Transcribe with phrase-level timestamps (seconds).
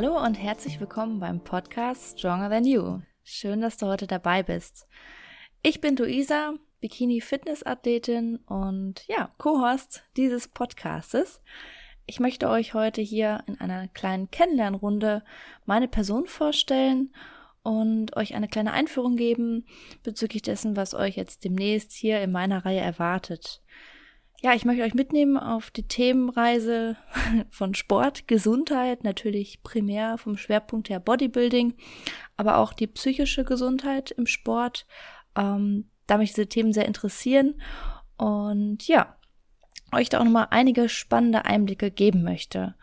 [0.00, 3.00] Hallo und herzlich willkommen beim Podcast Stronger Than You.
[3.24, 4.86] Schön, dass du heute dabei bist.
[5.60, 11.42] Ich bin Luisa, Bikini-Fitness-Athletin und ja, Co-Host dieses Podcastes.
[12.06, 15.24] Ich möchte euch heute hier in einer kleinen Kennenlernrunde
[15.66, 17.12] meine Person vorstellen
[17.64, 19.66] und euch eine kleine Einführung geben
[20.04, 23.62] bezüglich dessen, was euch jetzt demnächst hier in meiner Reihe erwartet.
[24.40, 26.96] Ja, ich möchte euch mitnehmen auf die Themenreise
[27.50, 31.74] von Sport, Gesundheit, natürlich primär vom Schwerpunkt her Bodybuilding,
[32.36, 34.86] aber auch die psychische Gesundheit im Sport,
[35.36, 37.60] ähm, da mich diese Themen sehr interessieren
[38.16, 39.16] und ja,
[39.92, 42.76] euch da auch nochmal einige spannende Einblicke geben möchte.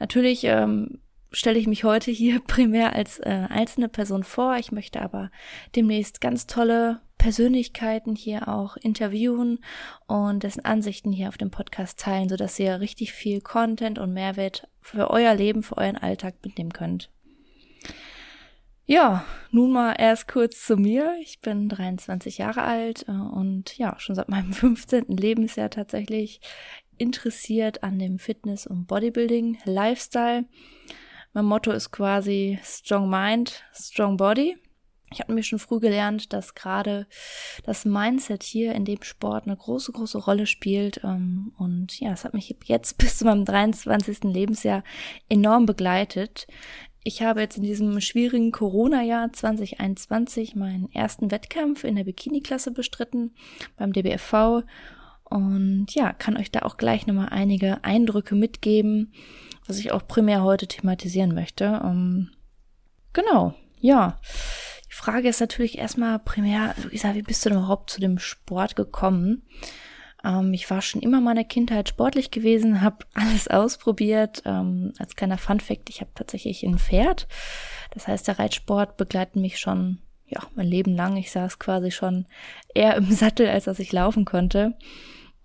[0.00, 4.56] Natürlich ähm, stelle ich mich heute hier primär als äh, einzelne Person vor.
[4.56, 5.30] Ich möchte aber
[5.76, 9.58] demnächst ganz tolle Persönlichkeiten hier auch interviewen
[10.06, 14.68] und dessen Ansichten hier auf dem Podcast teilen, sodass ihr richtig viel Content und Mehrwert
[14.80, 17.10] für euer Leben, für euren Alltag mitnehmen könnt.
[18.90, 21.14] Ja, nun mal erst kurz zu mir.
[21.20, 25.08] Ich bin 23 Jahre alt äh, und ja, schon seit meinem 15.
[25.08, 26.40] Lebensjahr tatsächlich
[26.96, 30.46] interessiert an dem Fitness- und Bodybuilding-Lifestyle.
[31.32, 34.56] Mein Motto ist quasi Strong Mind, Strong Body.
[35.10, 37.06] Ich habe mir schon früh gelernt, dass gerade
[37.64, 41.00] das Mindset hier in dem Sport eine große, große Rolle spielt.
[41.02, 44.24] Ähm, und ja, es hat mich jetzt bis zu meinem 23.
[44.24, 44.84] Lebensjahr
[45.28, 46.46] enorm begleitet.
[47.04, 53.34] Ich habe jetzt in diesem schwierigen Corona-Jahr 2021 meinen ersten Wettkampf in der Bikini-Klasse bestritten
[53.76, 54.62] beim DBFV
[55.30, 59.12] und ja, kann euch da auch gleich nochmal einige Eindrücke mitgeben,
[59.68, 61.80] was ich auch primär heute thematisieren möchte.
[61.80, 62.30] Um, ähm,
[63.12, 64.18] genau, ja.
[64.88, 68.74] Die Frage ist natürlich erstmal primär, Luisa, wie bist du denn überhaupt zu dem Sport
[68.74, 69.42] gekommen?
[70.24, 74.42] Ähm, ich war schon immer meiner Kindheit sportlich gewesen, habe alles ausprobiert.
[74.44, 77.28] Ähm, als kleiner Funfact, ich habe tatsächlich ein Pferd.
[77.92, 81.16] Das heißt, der Reitsport begleitet mich schon ja mein Leben lang.
[81.16, 82.26] Ich saß quasi schon
[82.74, 84.76] eher im Sattel, als dass ich laufen konnte.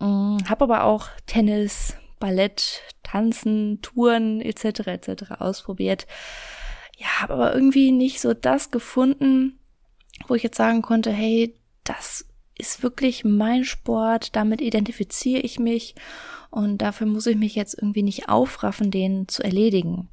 [0.01, 4.87] Ähm, habe aber auch Tennis, Ballett, Tanzen, Touren etc.
[4.87, 5.31] etc.
[5.39, 6.07] ausprobiert
[6.97, 9.59] ja, habe aber irgendwie nicht so das gefunden,
[10.27, 12.25] wo ich jetzt sagen konnte, hey, das
[12.57, 15.95] ist wirklich mein Sport, damit identifiziere ich mich
[16.51, 20.09] und dafür muss ich mich jetzt irgendwie nicht aufraffen, den zu erledigen.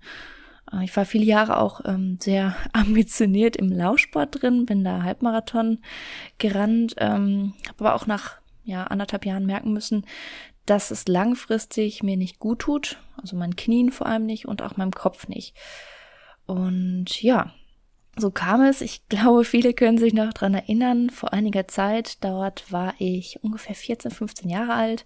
[0.72, 5.78] Äh, ich war viele Jahre auch ähm, sehr ambitioniert im Laufsport drin, bin da Halbmarathon
[6.38, 8.39] gerannt, ähm, habe aber auch nach
[8.70, 10.06] ja, anderthalb Jahren merken müssen,
[10.64, 14.76] dass es langfristig mir nicht gut tut, also meinen Knien vor allem nicht und auch
[14.76, 15.56] meinem Kopf nicht.
[16.46, 17.52] Und ja,
[18.16, 18.80] so kam es.
[18.80, 21.10] Ich glaube, viele können sich noch dran erinnern.
[21.10, 25.04] Vor einiger Zeit, dort war ich ungefähr 14, 15 Jahre alt.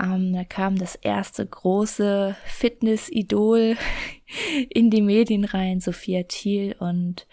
[0.00, 3.76] Ähm, da kam das erste große Fitness-Idol
[4.70, 6.74] in die Medien rein, Sophia Thiel.
[6.78, 7.26] Und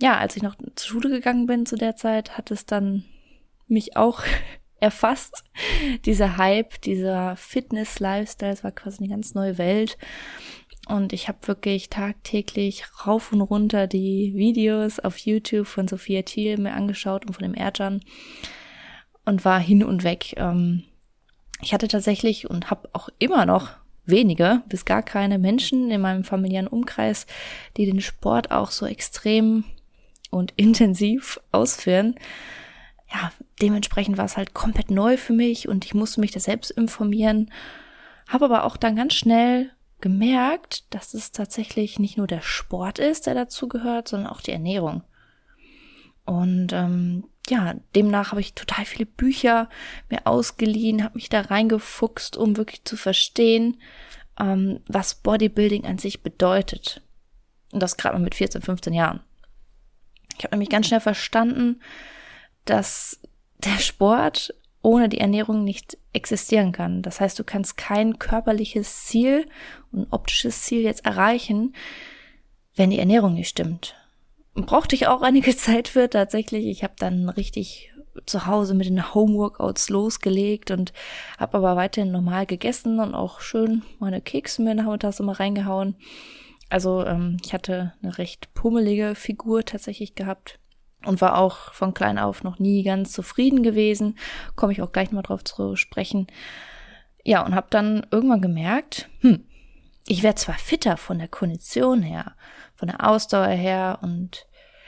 [0.00, 3.04] ja, als ich noch zur Schule gegangen bin zu der Zeit, hat es dann
[3.68, 4.22] mich auch
[4.80, 5.44] erfasst.
[6.04, 9.96] Dieser Hype, dieser Fitness-Lifestyle, es war quasi eine ganz neue Welt.
[10.86, 16.58] Und ich habe wirklich tagtäglich rauf und runter die Videos auf YouTube von Sophia Thiel
[16.58, 18.02] mir angeschaut und von dem Erjan
[19.24, 20.34] und war hin und weg.
[20.36, 20.84] Ähm,
[21.62, 23.70] ich hatte tatsächlich und habe auch immer noch
[24.06, 27.26] wenige bis gar keine Menschen in meinem familiären Umkreis,
[27.76, 29.64] die den Sport auch so extrem
[30.30, 32.16] und intensiv ausführen.
[33.14, 33.30] Ja,
[33.62, 37.52] dementsprechend war es halt komplett neu für mich und ich musste mich da selbst informieren.
[38.28, 39.70] Habe aber auch dann ganz schnell
[40.00, 44.50] gemerkt, dass es tatsächlich nicht nur der Sport ist, der dazu gehört, sondern auch die
[44.50, 45.04] Ernährung.
[46.24, 49.68] Und ähm, ja, demnach habe ich total viele Bücher
[50.10, 53.76] mir ausgeliehen, habe mich da reingefuchst, um wirklich zu verstehen,
[54.40, 57.02] ähm, was Bodybuilding an sich bedeutet.
[57.70, 59.20] Und das gerade mal mit 14, 15 Jahren.
[60.36, 61.80] Ich habe nämlich ganz schnell verstanden,
[62.64, 63.20] dass
[63.58, 67.02] der Sport ohne die Ernährung nicht existieren kann.
[67.02, 69.46] Das heißt, du kannst kein körperliches Ziel
[69.92, 71.74] und optisches Ziel jetzt erreichen,
[72.76, 73.96] wenn die Ernährung nicht stimmt.
[74.54, 76.66] Brauchte ich auch einige Zeit für tatsächlich.
[76.66, 77.90] Ich habe dann richtig
[78.26, 80.92] zu Hause mit den Homeworkouts losgelegt und
[81.38, 85.96] habe aber weiterhin normal gegessen und auch schön meine Kekse mir nachmittags immer reingehauen.
[86.68, 90.58] Also ähm, ich hatte eine recht pummelige Figur tatsächlich gehabt
[91.04, 94.18] und war auch von klein auf noch nie ganz zufrieden gewesen.
[94.56, 96.26] Komme ich auch gleich mal drauf zu sprechen.
[97.24, 99.44] Ja, und habe dann irgendwann gemerkt, hm,
[100.06, 102.34] ich werde zwar fitter von der Kondition her,
[102.74, 104.46] von der Ausdauer her und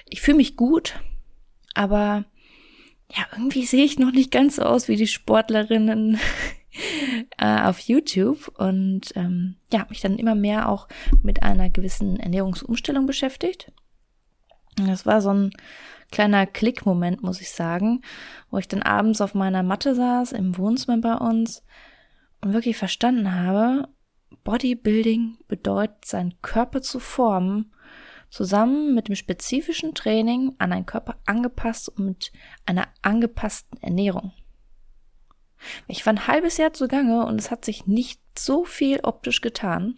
[0.08, 1.00] ich fühle mich gut,
[1.74, 2.24] aber
[3.10, 6.18] ja, irgendwie sehe ich noch nicht ganz so aus wie die Sportlerinnen
[7.38, 10.88] äh, auf YouTube und ähm, ja, habe mich dann immer mehr auch
[11.22, 13.72] mit einer gewissen Ernährungsumstellung beschäftigt.
[14.76, 15.50] Das war so ein
[16.10, 18.02] kleiner Klickmoment, muss ich sagen,
[18.50, 21.62] wo ich dann abends auf meiner Matte saß im Wohnzimmer bei uns
[22.40, 23.88] und wirklich verstanden habe,
[24.44, 27.72] Bodybuilding bedeutet, seinen Körper zu formen,
[28.30, 32.32] zusammen mit dem spezifischen Training an einen Körper angepasst und mit
[32.64, 34.32] einer angepassten Ernährung.
[35.88, 39.96] Ich war ein halbes Jahr zugange und es hat sich nicht so viel optisch getan.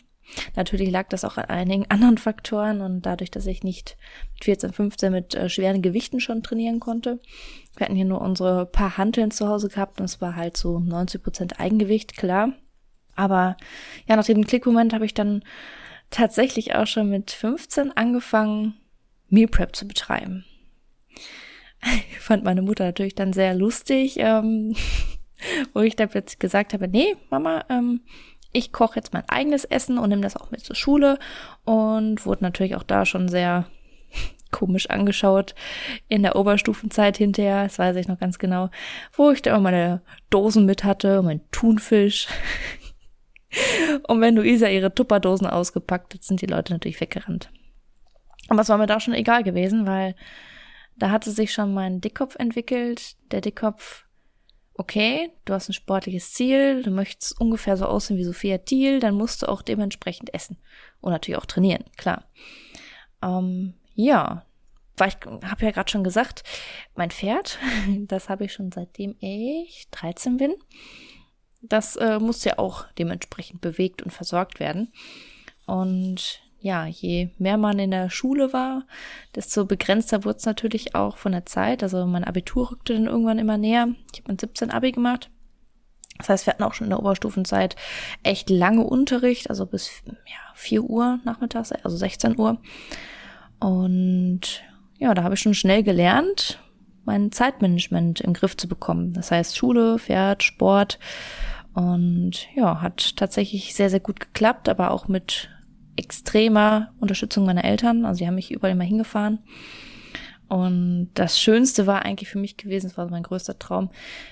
[0.57, 3.97] Natürlich lag das auch an einigen anderen Faktoren und dadurch, dass ich nicht
[4.35, 7.21] mit 14, 15 mit äh, schweren Gewichten schon trainieren konnte.
[7.77, 10.81] Wir hatten hier nur unsere paar Hanteln zu Hause gehabt und es war halt so
[10.81, 12.53] 90 Prozent Eigengewicht, klar.
[13.15, 13.57] Aber
[14.07, 15.43] ja, nach dem Klickmoment habe ich dann
[16.11, 18.75] tatsächlich auch schon mit 15 angefangen,
[19.29, 20.45] Meal Prep zu betreiben.
[22.21, 24.75] Fand meine Mutter natürlich dann sehr lustig, ähm,
[25.75, 28.01] wo ich dann plötzlich gesagt habe, nee, Mama, ähm,
[28.53, 31.19] ich koche jetzt mein eigenes Essen und nehme das auch mit zur Schule
[31.65, 33.67] und wurde natürlich auch da schon sehr
[34.51, 35.55] komisch angeschaut
[36.09, 38.71] in der Oberstufenzeit hinterher, das weiß ich noch ganz genau,
[39.13, 42.29] wo ich da immer meine Dosen mit hatte, mein Thunfisch,
[44.09, 47.51] und wenn Luisa ihre Tupperdosen ausgepackt hat, sind die Leute natürlich weggerannt.
[48.49, 50.15] Aber es war mir da schon egal gewesen, weil
[50.97, 53.17] da hatte sich schon mein Dickkopf entwickelt.
[53.31, 54.07] Der Dickkopf,
[54.79, 59.15] okay, du hast ein sportliches Ziel, du möchtest ungefähr so aussehen wie Sophia Thiel, dann
[59.15, 60.57] musst du auch dementsprechend essen.
[61.01, 62.25] Und natürlich auch trainieren, klar.
[63.23, 64.47] Ähm, ja,
[64.97, 66.43] weil ich habe ja gerade schon gesagt,
[66.95, 67.59] mein Pferd,
[68.07, 70.55] das habe ich schon seitdem ich 13 bin
[71.61, 74.93] das äh, muss ja auch dementsprechend bewegt und versorgt werden.
[75.67, 78.85] Und ja, je mehr man in der Schule war,
[79.35, 81.83] desto begrenzter wurde es natürlich auch von der Zeit.
[81.83, 83.89] Also mein Abitur rückte dann irgendwann immer näher.
[84.13, 85.31] Ich habe mit 17 Abi gemacht.
[86.19, 87.77] Das heißt, wir hatten auch schon in der Oberstufenzeit
[88.25, 92.61] echt lange Unterricht, also bis ja, 4 Uhr nachmittags, also 16 Uhr.
[93.61, 94.65] Und
[94.99, 96.61] ja, da habe ich schon schnell gelernt,
[97.05, 99.13] mein Zeitmanagement im Griff zu bekommen.
[99.13, 100.99] Das heißt Schule, Pferd, Sport
[101.73, 105.51] und ja, hat tatsächlich sehr, sehr gut geklappt, aber auch mit
[105.99, 108.05] extremer Unterstützung meiner Eltern.
[108.05, 109.41] Also die haben mich überall immer hingefahren.
[110.49, 113.91] Und das Schönste war eigentlich für mich gewesen, das war mein größter Traum,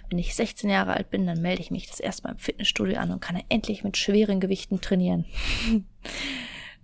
[0.08, 2.96] wenn ich 16 Jahre alt bin, dann melde ich mich das erste Mal im Fitnessstudio
[2.98, 5.26] an und kann endlich mit schweren Gewichten trainieren.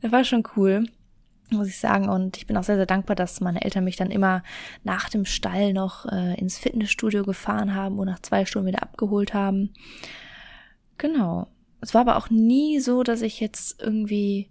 [0.02, 0.84] das war schon cool
[1.52, 2.08] muss ich sagen.
[2.08, 4.42] Und ich bin auch sehr, sehr dankbar, dass meine Eltern mich dann immer
[4.84, 9.34] nach dem Stall noch äh, ins Fitnessstudio gefahren haben und nach zwei Stunden wieder abgeholt
[9.34, 9.72] haben.
[10.98, 11.48] Genau.
[11.80, 14.48] Es war aber auch nie so, dass ich jetzt irgendwie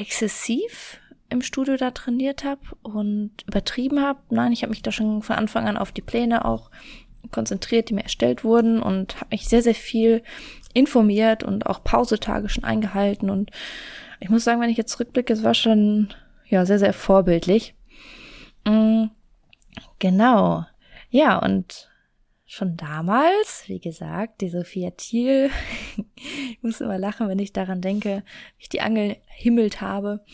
[0.00, 0.98] exzessiv
[1.28, 4.20] im Studio da trainiert habe und übertrieben habe.
[4.30, 6.70] Nein, ich habe mich da schon von Anfang an auf die Pläne auch
[7.30, 10.22] konzentriert, die mir erstellt wurden und habe mich sehr, sehr viel
[10.74, 13.50] informiert und auch Pausetage schon eingehalten und
[14.20, 16.12] ich muss sagen, wenn ich jetzt zurückblicke, es war schon,
[16.46, 17.74] ja, sehr, sehr vorbildlich.
[18.66, 19.06] Mm,
[19.98, 20.66] genau.
[21.08, 21.89] Ja, und
[22.50, 25.52] schon damals, wie gesagt, die Sophia Thiel,
[26.16, 28.24] ich muss immer lachen, wenn ich daran denke,
[28.56, 30.24] wie ich die Angel himmelt habe,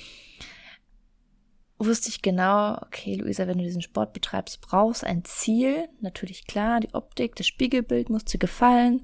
[1.78, 5.90] wusste ich genau, okay, Luisa, wenn du diesen Sport betreibst, brauchst ein Ziel.
[6.00, 9.02] Natürlich klar, die Optik, das Spiegelbild muss dir gefallen.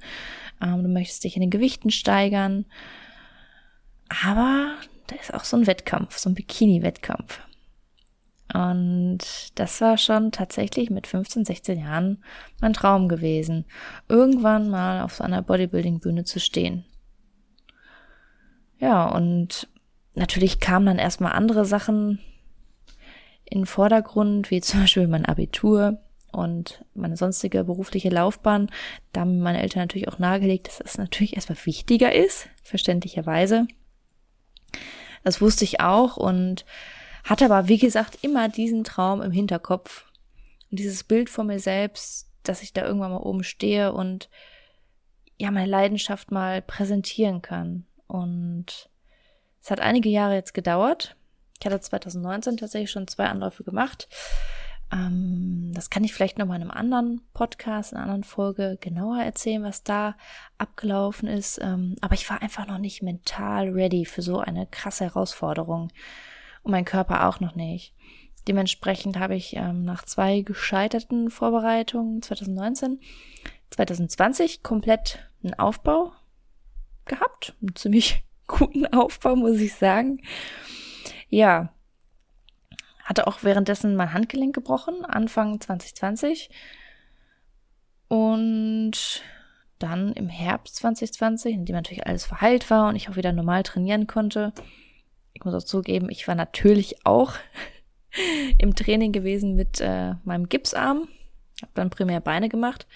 [0.63, 2.65] Ähm, du möchtest dich in den Gewichten steigern.
[4.09, 4.75] Aber
[5.09, 7.41] da ist auch so ein Wettkampf, so ein Bikini-Wettkampf.
[8.53, 9.19] Und
[9.55, 12.23] das war schon tatsächlich mit 15, 16 Jahren
[12.61, 13.65] mein Traum gewesen,
[14.09, 16.85] irgendwann mal auf so einer Bodybuilding-Bühne zu stehen.
[18.79, 19.69] Ja, und
[20.15, 22.19] natürlich kamen dann erstmal andere Sachen
[23.45, 25.99] in den Vordergrund, wie zum Beispiel mein Abitur
[26.33, 28.71] und meine sonstige berufliche Laufbahn.
[29.13, 33.67] Da haben meine Eltern natürlich auch nahegelegt, dass das natürlich erstmal wichtiger ist, verständlicherweise.
[35.25, 36.65] Das wusste ich auch und
[37.25, 40.07] hatte aber, wie gesagt, immer diesen Traum im Hinterkopf.
[40.71, 44.29] Und dieses Bild von mir selbst, dass ich da irgendwann mal oben stehe und
[45.39, 47.87] ja, meine Leidenschaft mal präsentieren kann.
[48.07, 48.89] Und
[49.61, 51.17] es hat einige Jahre jetzt gedauert.
[51.59, 54.09] Ich hatte 2019 tatsächlich schon zwei Anläufe gemacht.
[54.93, 58.77] Ähm, das kann ich vielleicht noch mal in einem anderen Podcast, in einer anderen Folge
[58.81, 60.17] genauer erzählen, was da
[60.59, 61.59] abgelaufen ist.
[61.63, 65.91] Ähm, aber ich war einfach noch nicht mental ready für so eine krasse Herausforderung.
[66.63, 67.95] Und mein Körper auch noch nicht.
[68.49, 73.01] Dementsprechend habe ich ähm, nach zwei gescheiterten Vorbereitungen 2019,
[73.71, 76.13] 2020 komplett einen Aufbau
[77.05, 77.55] gehabt.
[77.61, 80.23] Einen ziemlich guten Aufbau, muss ich sagen.
[81.29, 81.73] Ja,
[83.05, 86.51] hatte auch währenddessen mein Handgelenk gebrochen, Anfang 2020.
[88.09, 89.23] Und
[89.79, 93.63] dann im Herbst 2020, in dem natürlich alles verheilt war und ich auch wieder normal
[93.63, 94.53] trainieren konnte.
[95.43, 97.35] Ich muss auch zugeben, ich war natürlich auch
[98.59, 101.09] im Training gewesen mit äh, meinem Gipsarm.
[101.61, 102.87] Habe dann primär Beine gemacht.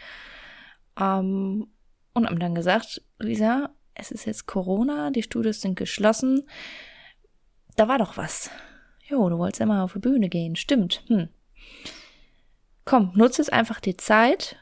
[0.97, 1.67] Ähm,
[2.15, 6.49] und haben dann gesagt, Lisa, es ist jetzt Corona, die Studios sind geschlossen.
[7.75, 8.49] Da war doch was.
[9.09, 10.55] Jo, du wolltest ja mal auf die Bühne gehen.
[10.55, 11.03] Stimmt.
[11.09, 11.29] Hm.
[12.85, 14.57] Komm, nutze es einfach die Zeit.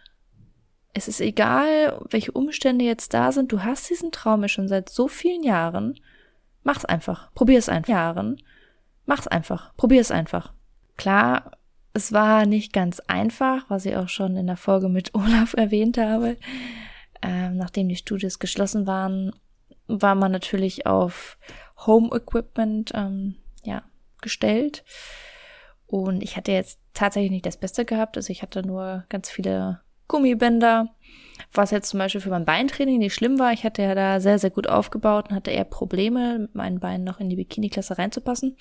[0.95, 3.53] Es ist egal, welche Umstände jetzt da sind.
[3.53, 6.00] Du hast diesen Traum ja schon seit so vielen Jahren.
[6.64, 7.33] Mach's einfach.
[7.35, 7.92] Probier's einfach.
[7.92, 8.42] Jahren.
[9.06, 9.75] Mach's einfach.
[9.76, 10.52] Probier's einfach.
[10.97, 11.52] Klar,
[11.92, 15.99] es war nicht ganz einfach, was ich auch schon in der Folge mit Olaf erwähnt
[15.99, 16.37] habe.
[17.23, 19.33] Ähm, nachdem die Studios geschlossen waren,
[19.87, 21.38] war man natürlich auf
[21.87, 23.83] Home Equipment ähm, ja,
[24.21, 24.85] gestellt.
[25.87, 28.16] Und ich hatte jetzt tatsächlich nicht das Beste gehabt.
[28.16, 30.94] Also ich hatte nur ganz viele Gummibänder,
[31.54, 33.52] was jetzt zum Beispiel für mein Beintraining nicht schlimm war.
[33.52, 37.04] Ich hatte ja da sehr, sehr gut aufgebaut und hatte eher Probleme, mit meinen Beinen
[37.04, 38.56] noch in die Bikini-Klasse reinzupassen.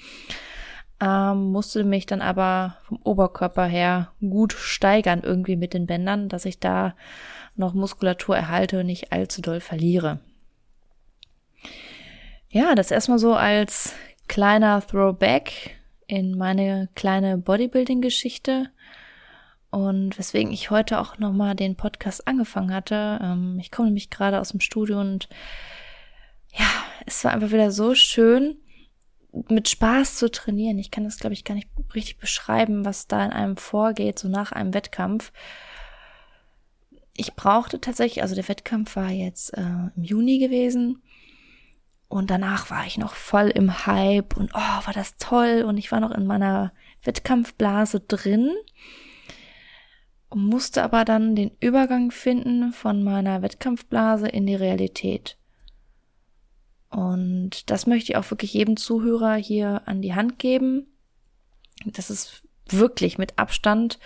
[1.01, 6.45] Ähm, musste mich dann aber vom Oberkörper her gut steigern irgendwie mit den Bändern, dass
[6.45, 6.95] ich da
[7.55, 10.19] noch Muskulatur erhalte und nicht allzu doll verliere.
[12.49, 13.95] Ja, das erstmal so als
[14.27, 18.69] kleiner Throwback in meine kleine Bodybuilding-Geschichte
[19.73, 23.19] und weswegen ich heute auch nochmal den Podcast angefangen hatte.
[23.23, 25.27] Ähm, ich komme nämlich gerade aus dem Studio und
[26.53, 26.67] ja,
[27.07, 28.57] es war einfach wieder so schön,
[29.49, 30.77] mit Spaß zu trainieren.
[30.77, 34.27] Ich kann das, glaube ich, gar nicht richtig beschreiben, was da in einem vorgeht, so
[34.27, 35.31] nach einem Wettkampf.
[37.17, 41.01] Ich brauchte tatsächlich, also der Wettkampf war jetzt äh, im Juni gewesen
[42.09, 45.91] und danach war ich noch voll im Hype und oh, war das toll und ich
[45.91, 48.51] war noch in meiner Wettkampfblase drin
[50.35, 55.37] musste aber dann den Übergang finden von meiner Wettkampfblase in die Realität.
[56.89, 60.87] Und das möchte ich auch wirklich jedem Zuhörer hier an die Hand geben.
[61.85, 63.99] Das ist wirklich mit Abstand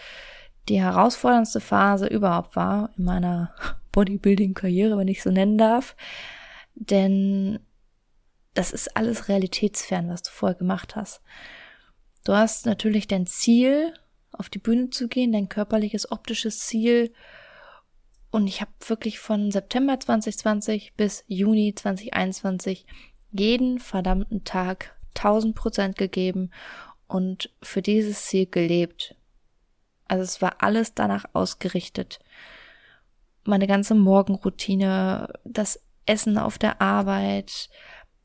[0.69, 3.53] die herausforderndste Phase überhaupt war in meiner
[3.91, 5.95] Bodybuilding-Karriere, wenn ich so nennen darf.
[6.75, 7.59] Denn
[8.53, 11.21] das ist alles realitätsfern, was du vorher gemacht hast.
[12.23, 13.93] Du hast natürlich dein Ziel,
[14.37, 17.11] auf die Bühne zu gehen, dein körperliches, optisches Ziel
[18.31, 22.85] und ich habe wirklich von September 2020 bis Juni 2021
[23.31, 26.51] jeden verdammten Tag 1000 Prozent gegeben
[27.07, 29.15] und für dieses Ziel gelebt.
[30.05, 32.19] Also es war alles danach ausgerichtet.
[33.43, 37.69] Meine ganze Morgenroutine, das Essen auf der Arbeit,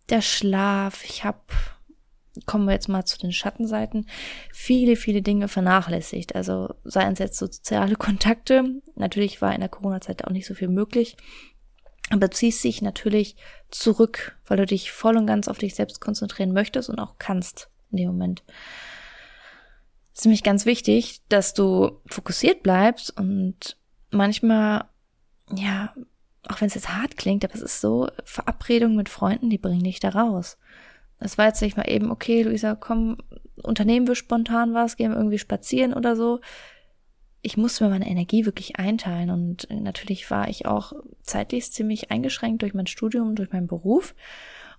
[0.08, 1.04] der Schlaf.
[1.04, 1.40] Ich habe
[2.46, 4.06] kommen wir jetzt mal zu den Schattenseiten,
[4.52, 6.34] viele, viele Dinge vernachlässigt.
[6.34, 8.80] Also seien es jetzt soziale Kontakte.
[8.94, 11.16] Natürlich war in der Corona-Zeit auch nicht so viel möglich.
[12.10, 13.36] Aber ziehst dich natürlich
[13.70, 17.70] zurück, weil du dich voll und ganz auf dich selbst konzentrieren möchtest und auch kannst
[17.90, 18.42] in dem Moment.
[20.12, 23.78] Es ist nämlich ganz wichtig, dass du fokussiert bleibst und
[24.10, 24.84] manchmal,
[25.54, 25.94] ja,
[26.48, 29.84] auch wenn es jetzt hart klingt, aber es ist so, Verabredungen mit Freunden, die bringen
[29.84, 30.58] dich da raus.
[31.24, 33.18] Es war jetzt nicht mal eben, okay, Luisa, komm,
[33.62, 36.40] unternehmen wir spontan was, gehen wir irgendwie spazieren oder so.
[37.42, 42.62] Ich musste mir meine Energie wirklich einteilen und natürlich war ich auch zeitlich ziemlich eingeschränkt
[42.62, 44.14] durch mein Studium, durch meinen Beruf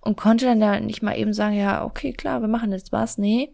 [0.00, 3.18] und konnte dann ja nicht mal eben sagen, ja, okay, klar, wir machen jetzt was.
[3.18, 3.52] Nee,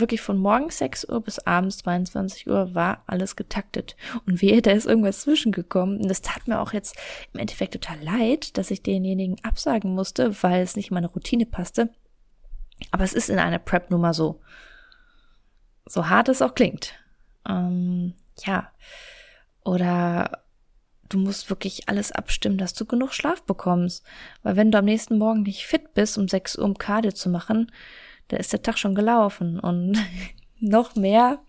[0.00, 3.96] wirklich von morgens 6 Uhr bis abends 22 Uhr war alles getaktet.
[4.26, 6.00] Und wehe, da ist irgendwas zwischengekommen.
[6.00, 6.96] Und das tat mir auch jetzt
[7.32, 11.46] im Endeffekt total leid, dass ich denjenigen absagen musste, weil es nicht in meine Routine
[11.46, 11.90] passte.
[12.90, 14.40] Aber es ist in einer Prep-Nummer so.
[15.86, 16.94] So hart es auch klingt.
[17.48, 18.70] Ähm, ja.
[19.64, 20.42] Oder
[21.08, 24.04] du musst wirklich alles abstimmen, dass du genug Schlaf bekommst.
[24.42, 27.28] Weil wenn du am nächsten Morgen nicht fit bist, um 6 Uhr um Cardio zu
[27.28, 27.70] machen,
[28.28, 29.98] da ist der Tag schon gelaufen und
[30.58, 31.40] noch mehr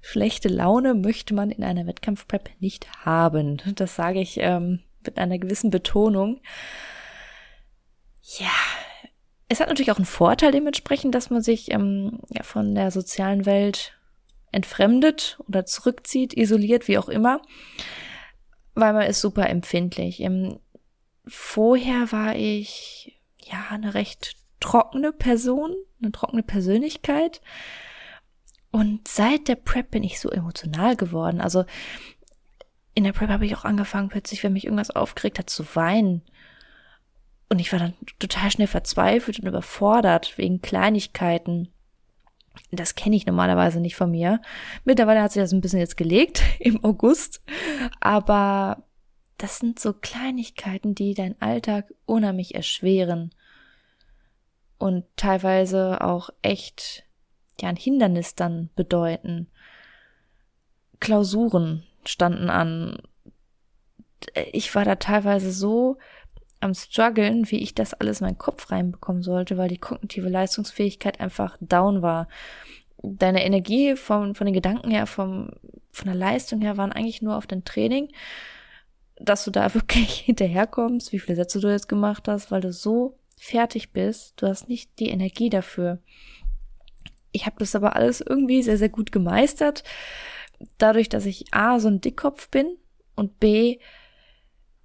[0.00, 3.60] schlechte Laune möchte man in einer Wettkampfprep nicht haben.
[3.74, 6.40] Das sage ich ähm, mit einer gewissen Betonung.
[8.38, 8.52] Ja,
[9.48, 13.46] es hat natürlich auch einen Vorteil dementsprechend, dass man sich ähm, ja, von der sozialen
[13.46, 13.96] Welt
[14.52, 17.42] entfremdet oder zurückzieht, isoliert, wie auch immer,
[18.74, 20.20] weil man ist super empfindlich.
[20.20, 20.58] Ähm,
[21.26, 27.40] vorher war ich ja eine recht trockene Person, eine trockene Persönlichkeit.
[28.70, 31.40] Und seit der Prep bin ich so emotional geworden.
[31.40, 31.64] Also
[32.94, 36.22] in der Prep habe ich auch angefangen, plötzlich, wenn mich irgendwas aufgeregt hat, zu weinen.
[37.48, 41.68] Und ich war dann total schnell verzweifelt und überfordert wegen Kleinigkeiten.
[42.72, 44.40] Das kenne ich normalerweise nicht von mir.
[44.84, 47.42] Mittlerweile hat sich das ein bisschen jetzt gelegt im August.
[48.00, 48.84] Aber
[49.38, 53.30] das sind so Kleinigkeiten, die deinen Alltag unheimlich erschweren
[54.78, 57.04] und teilweise auch echt
[57.60, 59.48] ja ein Hindernis dann bedeuten.
[61.00, 62.98] Klausuren standen an.
[64.52, 65.98] Ich war da teilweise so
[66.60, 71.20] am struggeln, wie ich das alles in meinen Kopf reinbekommen sollte, weil die kognitive Leistungsfähigkeit
[71.20, 72.28] einfach down war.
[73.02, 75.50] Deine Energie von, von den Gedanken her, vom,
[75.92, 78.08] von der Leistung her waren eigentlich nur auf dein Training,
[79.16, 83.15] dass du da wirklich hinterherkommst, wie viele Sätze du jetzt gemacht hast, weil du so
[83.38, 84.34] fertig bist.
[84.40, 86.00] Du hast nicht die Energie dafür.
[87.32, 89.84] Ich habe das aber alles irgendwie sehr, sehr gut gemeistert.
[90.78, 92.78] Dadurch, dass ich A, so ein Dickkopf bin
[93.14, 93.78] und B,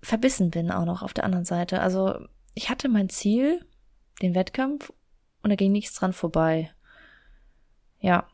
[0.01, 1.81] verbissen bin auch noch auf der anderen Seite.
[1.81, 2.19] Also
[2.53, 3.65] ich hatte mein Ziel,
[4.21, 4.91] den Wettkampf,
[5.43, 6.71] und da ging nichts dran vorbei.
[7.99, 8.27] Ja,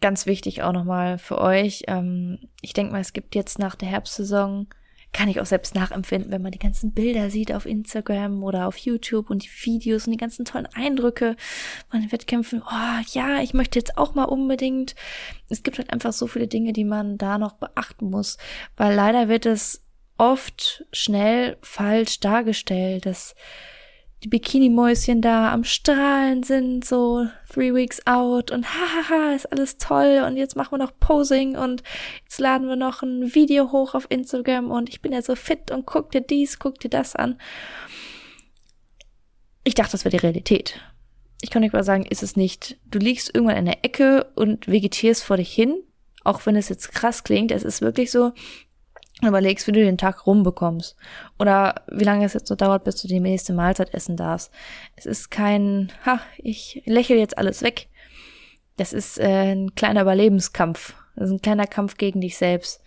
[0.00, 1.84] ganz wichtig auch nochmal für euch.
[1.86, 4.68] Ähm, ich denke mal, es gibt jetzt nach der Herbstsaison,
[5.14, 8.76] kann ich auch selbst nachempfinden, wenn man die ganzen Bilder sieht auf Instagram oder auf
[8.76, 11.36] YouTube und die Videos und die ganzen tollen Eindrücke
[11.88, 12.62] von den Wettkämpfen.
[12.62, 14.94] Oh ja, ich möchte jetzt auch mal unbedingt.
[15.48, 18.38] Es gibt halt einfach so viele Dinge, die man da noch beachten muss,
[18.76, 19.84] weil leider wird es
[20.18, 23.36] oft schnell falsch dargestellt, dass
[24.24, 30.24] die Bikini-Mäuschen da am Strahlen sind, so three weeks out und hahaha, ist alles toll
[30.26, 31.82] und jetzt machen wir noch Posing und
[32.22, 35.70] jetzt laden wir noch ein Video hoch auf Instagram und ich bin ja so fit
[35.70, 37.38] und guck dir dies, guck dir das an.
[39.62, 40.80] Ich dachte, das wäre die Realität.
[41.42, 42.78] Ich kann euch mal sagen, ist es nicht.
[42.86, 45.82] Du liegst irgendwann in der Ecke und vegetierst vor dich hin,
[46.22, 47.50] auch wenn es jetzt krass klingt.
[47.50, 48.32] Es ist wirklich so,
[49.22, 50.96] überlegst, wie du den Tag rumbekommst.
[51.38, 54.52] Oder wie lange es jetzt so dauert, bis du die nächste Mahlzeit essen darfst.
[54.96, 57.88] Es ist kein, ha, ich lächle jetzt alles weg.
[58.76, 60.94] Das ist äh, ein kleiner Überlebenskampf.
[61.14, 62.82] Das ist ein kleiner Kampf gegen dich selbst.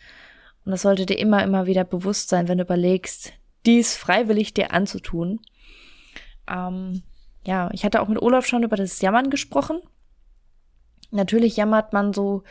[0.65, 3.31] Und das sollte dir immer, immer wieder bewusst sein, wenn du überlegst,
[3.65, 5.39] dies freiwillig dir anzutun.
[6.49, 7.03] Ähm,
[7.45, 9.79] ja, ich hatte auch mit Olaf schon über das Jammern gesprochen.
[11.11, 12.43] Natürlich jammert man so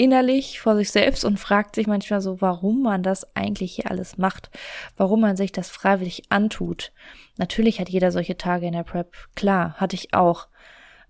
[0.00, 4.16] innerlich vor sich selbst und fragt sich manchmal so, warum man das eigentlich hier alles
[4.16, 4.48] macht,
[4.96, 6.90] warum man sich das freiwillig antut.
[7.36, 9.12] Natürlich hat jeder solche Tage in der Prep.
[9.36, 10.48] Klar, hatte ich auch.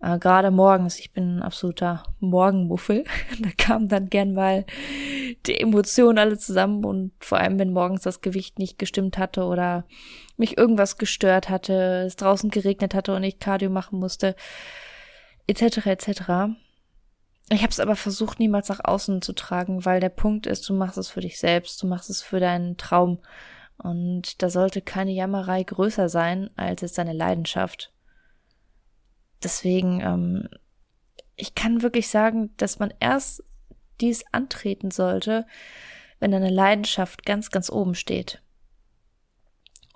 [0.02, 3.04] Äh, Gerade morgens, ich bin ein absoluter Morgenmuffel.
[3.38, 4.66] da kamen dann gern mal
[5.46, 9.84] die Emotionen alle zusammen und vor allem, wenn morgens das Gewicht nicht gestimmt hatte oder
[10.36, 14.34] mich irgendwas gestört hatte, es draußen geregnet hatte und ich Cardio machen musste,
[15.46, 15.86] etc.
[15.86, 16.58] etc
[17.52, 20.74] ich habe es aber versucht, niemals nach außen zu tragen, weil der Punkt ist, du
[20.74, 23.20] machst es für dich selbst, du machst es für deinen Traum.
[23.76, 27.92] Und da sollte keine Jammerei größer sein als es deine Leidenschaft.
[29.42, 30.48] Deswegen, ähm,
[31.34, 33.42] ich kann wirklich sagen, dass man erst
[34.00, 35.46] dies antreten sollte,
[36.20, 38.42] wenn deine Leidenschaft ganz, ganz oben steht.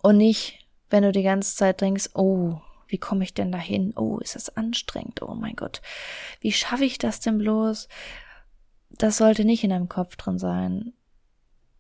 [0.03, 3.93] Und nicht, wenn du die ganze Zeit denkst, oh, wie komme ich denn dahin?
[3.97, 5.23] Oh, ist das anstrengend?
[5.23, 5.83] Oh mein Gott.
[6.41, 7.89] Wie schaffe ich das denn bloß?
[8.91, 10.93] Das sollte nicht in deinem Kopf drin sein.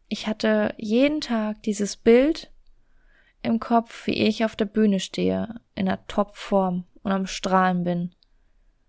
[0.08, 2.50] Ich hatte jeden Tag dieses Bild
[3.42, 8.14] im Kopf, wie ich auf der Bühne stehe, in einer Topform und am Strahlen bin.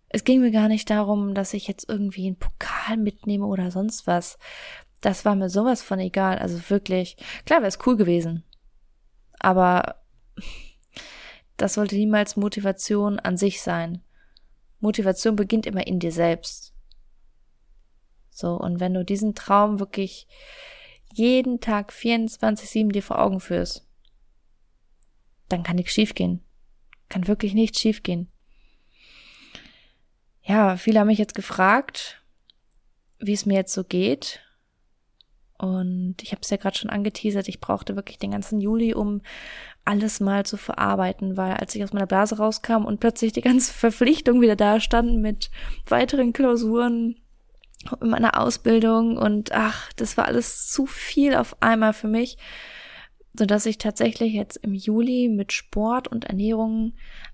[0.10, 4.08] Es ging mir gar nicht darum, dass ich jetzt irgendwie einen Pokal mitnehme oder sonst
[4.08, 4.38] was.
[5.02, 6.40] Das war mir sowas von egal.
[6.40, 8.44] Also wirklich, klar wäre es cool gewesen.
[9.40, 10.02] Aber
[11.58, 14.02] das sollte niemals Motivation an sich sein.
[14.80, 16.74] Motivation beginnt immer in dir selbst.
[18.30, 20.28] So, und wenn du diesen Traum wirklich
[21.14, 23.88] jeden Tag 24-7 dir vor Augen führst,
[25.48, 26.44] dann kann nichts schiefgehen.
[27.08, 28.30] Kann wirklich nichts schiefgehen.
[30.42, 32.22] Ja, viele haben mich jetzt gefragt,
[33.20, 34.42] wie es mir jetzt so geht.
[35.58, 39.22] Und ich habe es ja gerade schon angeteasert, ich brauchte wirklich den ganzen Juli, um
[39.86, 43.72] alles mal zu verarbeiten, weil als ich aus meiner Blase rauskam und plötzlich die ganze
[43.78, 45.50] Verpflichtung wieder da stand mit
[45.88, 47.16] weiteren Klausuren
[48.02, 52.38] in meiner Ausbildung und ach, das war alles zu viel auf einmal für mich,
[53.38, 56.94] so dass ich tatsächlich jetzt im Juli mit Sport und Ernährung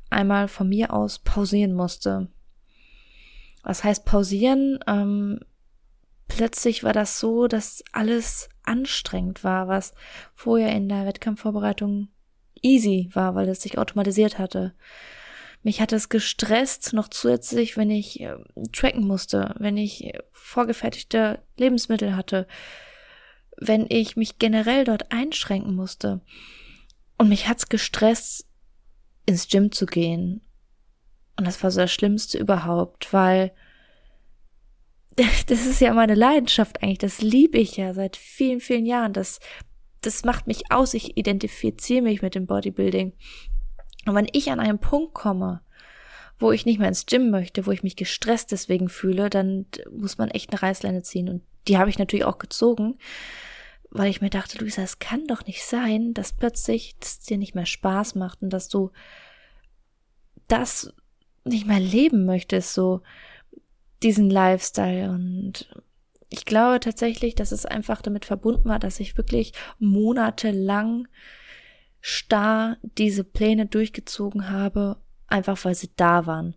[0.10, 2.28] einmal von mir aus pausieren musste.
[3.64, 4.80] Was heißt pausieren?
[4.88, 5.40] Ähm,
[6.28, 9.94] plötzlich war das so, dass alles anstrengend war, was
[10.34, 12.10] vorher in der Wettkampfvorbereitung
[12.62, 14.74] easy war, weil es sich automatisiert hatte.
[15.64, 18.36] Mich hat es gestresst, noch zusätzlich, wenn ich äh,
[18.72, 22.48] tracken musste, wenn ich vorgefertigte Lebensmittel hatte,
[23.58, 26.22] wenn ich mich generell dort einschränken musste.
[27.18, 28.48] Und mich hat's gestresst,
[29.28, 30.42] ins Gym zu gehen.
[31.38, 33.52] Und das war so das Schlimmste überhaupt, weil
[35.16, 37.00] das ist ja meine Leidenschaft eigentlich.
[37.00, 39.14] Das liebe ich ja seit vielen, vielen Jahren.
[39.14, 39.40] Das
[40.02, 43.14] das macht mich aus, ich identifiziere mich mit dem Bodybuilding.
[44.06, 45.62] Und wenn ich an einen Punkt komme,
[46.40, 50.18] wo ich nicht mehr ins Gym möchte, wo ich mich gestresst deswegen fühle, dann muss
[50.18, 51.30] man echt eine Reißleine ziehen.
[51.30, 52.98] Und die habe ich natürlich auch gezogen,
[53.92, 57.54] weil ich mir dachte, Luisa, es kann doch nicht sein, dass plötzlich es dir nicht
[57.54, 58.92] mehr Spaß macht und dass du
[60.48, 60.94] das
[61.44, 63.02] nicht mehr leben möchtest, so
[64.02, 65.12] diesen Lifestyle.
[65.12, 65.70] Und
[66.32, 71.10] ich glaube tatsächlich, dass es einfach damit verbunden war, dass ich wirklich monatelang
[72.00, 74.96] starr diese Pläne durchgezogen habe,
[75.28, 76.56] einfach weil sie da waren.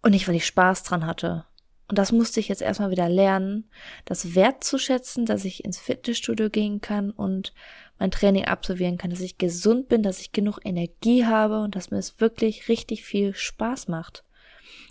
[0.00, 1.44] Und nicht, weil ich Spaß dran hatte.
[1.86, 3.68] Und das musste ich jetzt erstmal wieder lernen,
[4.06, 7.52] das wertzuschätzen, dass ich ins Fitnessstudio gehen kann und
[7.98, 11.90] mein Training absolvieren kann, dass ich gesund bin, dass ich genug Energie habe und dass
[11.90, 14.24] mir es wirklich richtig viel Spaß macht.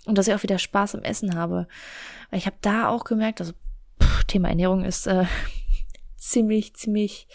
[0.06, 1.66] Und dass ich auch wieder Spaß am Essen habe.
[2.30, 3.52] Weil ich habe da auch gemerkt, also
[4.02, 5.24] pff, Thema Ernährung ist äh,
[6.16, 7.26] ziemlich, ziemlich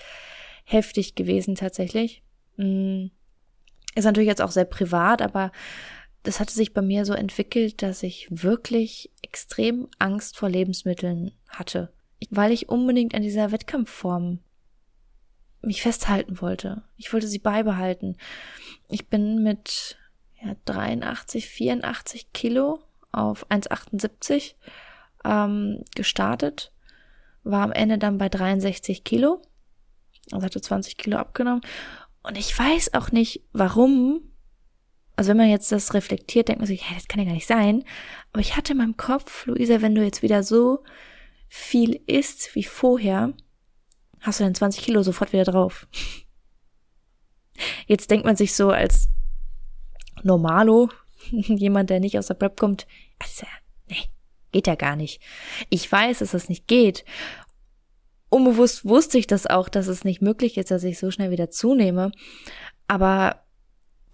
[0.64, 2.24] heftig gewesen tatsächlich.
[2.58, 3.08] Mm,
[3.96, 5.52] ist natürlich jetzt auch sehr privat, aber
[6.24, 11.92] das hatte sich bei mir so entwickelt, dass ich wirklich extrem Angst vor Lebensmitteln hatte,
[12.30, 14.40] weil ich unbedingt an dieser Wettkampfform
[15.62, 16.84] mich festhalten wollte.
[16.98, 18.18] Ich wollte sie beibehalten.
[18.90, 19.98] Ich bin mit
[20.43, 22.80] ja, 83, 84 Kilo
[23.12, 24.56] auf 1,78
[25.25, 26.71] ähm, gestartet,
[27.43, 29.41] war am Ende dann bei 63 Kilo,
[30.32, 31.62] also hatte 20 Kilo abgenommen.
[32.23, 34.21] Und ich weiß auch nicht, warum.
[35.15, 37.47] Also wenn man jetzt das reflektiert, denkt man sich, hey, das kann ja gar nicht
[37.47, 37.84] sein.
[38.32, 40.84] Aber ich hatte in meinem Kopf, Luisa, wenn du jetzt wieder so
[41.49, 43.34] viel isst wie vorher,
[44.21, 45.88] hast du dann 20 Kilo sofort wieder drauf.
[47.88, 49.10] Jetzt denkt man sich so als
[50.24, 50.90] Normalo,
[51.32, 52.88] jemand, der nicht aus der Prep kommt,
[53.20, 53.46] also,
[53.88, 54.10] nee,
[54.52, 55.22] geht ja gar nicht.
[55.70, 57.06] Ich weiß, dass das nicht geht.
[58.30, 61.50] Unbewusst wusste ich das auch, dass es nicht möglich ist, dass ich so schnell wieder
[61.50, 62.12] zunehme.
[62.88, 63.44] Aber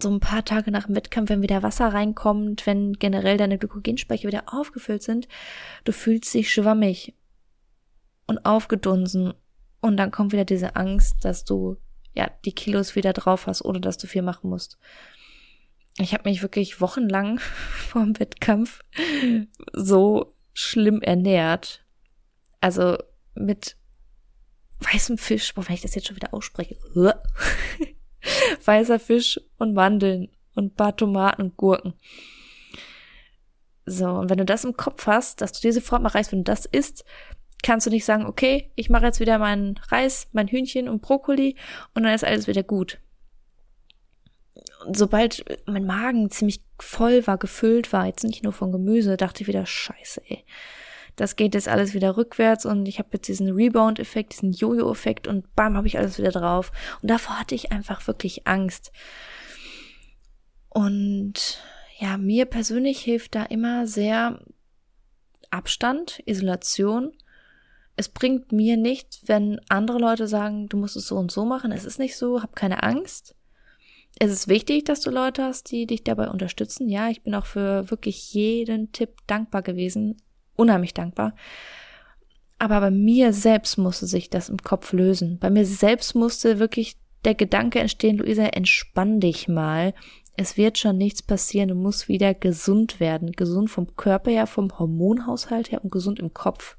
[0.02, 4.28] so ein paar Tage nach dem Wettkampf, wenn wieder Wasser reinkommt, wenn generell deine Glykogenspeicher
[4.28, 5.28] wieder aufgefüllt sind,
[5.84, 7.14] du fühlst dich schwammig
[8.26, 9.32] und aufgedunsen
[9.80, 11.76] und dann kommt wieder diese Angst, dass du
[12.14, 14.78] ja die Kilos wieder drauf hast, ohne dass du viel machen musst.
[15.98, 17.38] Ich habe mich wirklich wochenlang
[17.88, 18.80] vor dem Wettkampf
[19.72, 21.84] so schlimm ernährt.
[22.60, 22.98] Also
[23.34, 23.76] mit
[24.80, 26.76] weißem Fisch, boah, wenn ich das jetzt schon wieder ausspreche.
[28.64, 31.94] Weißer Fisch und Mandeln und ein paar Tomaten und Gurken.
[33.84, 36.50] So, und wenn du das im Kopf hast, dass du diese Form erreichst, wenn du
[36.50, 37.04] das isst,
[37.62, 41.56] kannst du nicht sagen, okay, ich mache jetzt wieder meinen Reis, mein Hühnchen und Brokkoli
[41.94, 42.98] und dann ist alles wieder gut.
[44.92, 49.48] Sobald mein Magen ziemlich voll war, gefüllt war, jetzt nicht nur von Gemüse, dachte ich
[49.48, 50.44] wieder, scheiße, ey.
[51.16, 55.54] Das geht jetzt alles wieder rückwärts und ich habe jetzt diesen Rebound-Effekt, diesen Jojo-Effekt und
[55.56, 56.72] bam, habe ich alles wieder drauf.
[57.00, 58.92] Und davor hatte ich einfach wirklich Angst.
[60.68, 61.62] Und
[61.98, 64.40] ja, mir persönlich hilft da immer sehr
[65.50, 67.14] Abstand, Isolation
[67.96, 71.72] es bringt mir nichts, wenn andere Leute sagen, du musst es so und so machen.
[71.72, 73.34] Es ist nicht so, hab keine Angst.
[74.18, 76.88] Es ist wichtig, dass du Leute hast, die dich dabei unterstützen.
[76.88, 80.16] Ja, ich bin auch für wirklich jeden Tipp dankbar gewesen.
[80.54, 81.34] Unheimlich dankbar.
[82.58, 85.38] Aber bei mir selbst musste sich das im Kopf lösen.
[85.38, 89.92] Bei mir selbst musste wirklich der Gedanke entstehen, Luisa, entspann dich mal.
[90.38, 91.68] Es wird schon nichts passieren.
[91.68, 93.32] Du musst wieder gesund werden.
[93.32, 96.78] Gesund vom Körper her, vom Hormonhaushalt her und gesund im Kopf.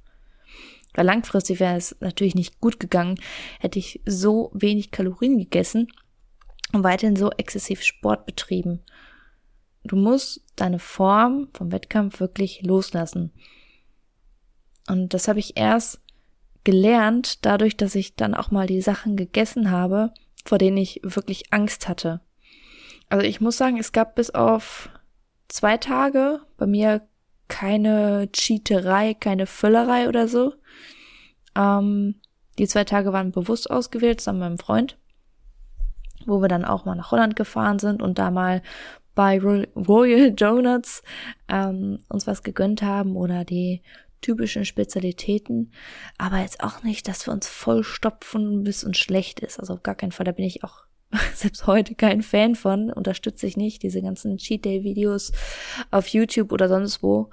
[0.96, 3.20] Weil langfristig wäre es natürlich nicht gut gegangen,
[3.60, 5.88] hätte ich so wenig Kalorien gegessen
[6.74, 8.82] und weiterhin so exzessiv Sport betrieben.
[9.84, 13.32] Du musst deine Form vom Wettkampf wirklich loslassen.
[14.88, 16.02] Und das habe ich erst
[16.64, 21.54] gelernt, dadurch, dass ich dann auch mal die Sachen gegessen habe, vor denen ich wirklich
[21.54, 22.22] Angst hatte.
[23.10, 24.90] Also ich muss sagen, es gab bis auf
[25.48, 27.08] zwei Tage bei mir
[27.48, 30.54] keine Cheaterei, keine Völlerei oder so.
[31.56, 32.16] Ähm,
[32.60, 34.98] die zwei Tage waren bewusst ausgewählt, zusammen mit meinem Freund,
[36.28, 38.62] wo wir dann auch mal nach Holland gefahren sind und da mal
[39.16, 41.02] bei Royal Donuts
[41.48, 43.82] ähm, uns was gegönnt haben oder die
[44.22, 45.72] typischen Spezialitäten,
[46.18, 49.60] aber jetzt auch nicht, dass wir uns vollstopfen, bis uns schlecht ist.
[49.60, 50.86] Also auf gar keinen Fall, da bin ich auch
[51.34, 55.32] selbst heute kein Fan von, unterstütze ich nicht, diese ganzen Cheat Day Videos
[55.92, 57.30] auf YouTube oder sonst wo.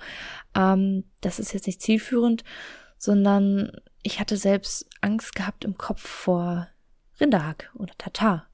[0.55, 2.45] Ähm, das ist jetzt nicht zielführend,
[2.99, 6.69] sondern ich hatte selbst Angst gehabt im Kopf vor
[7.21, 8.47] Rinderhack oder Tatar.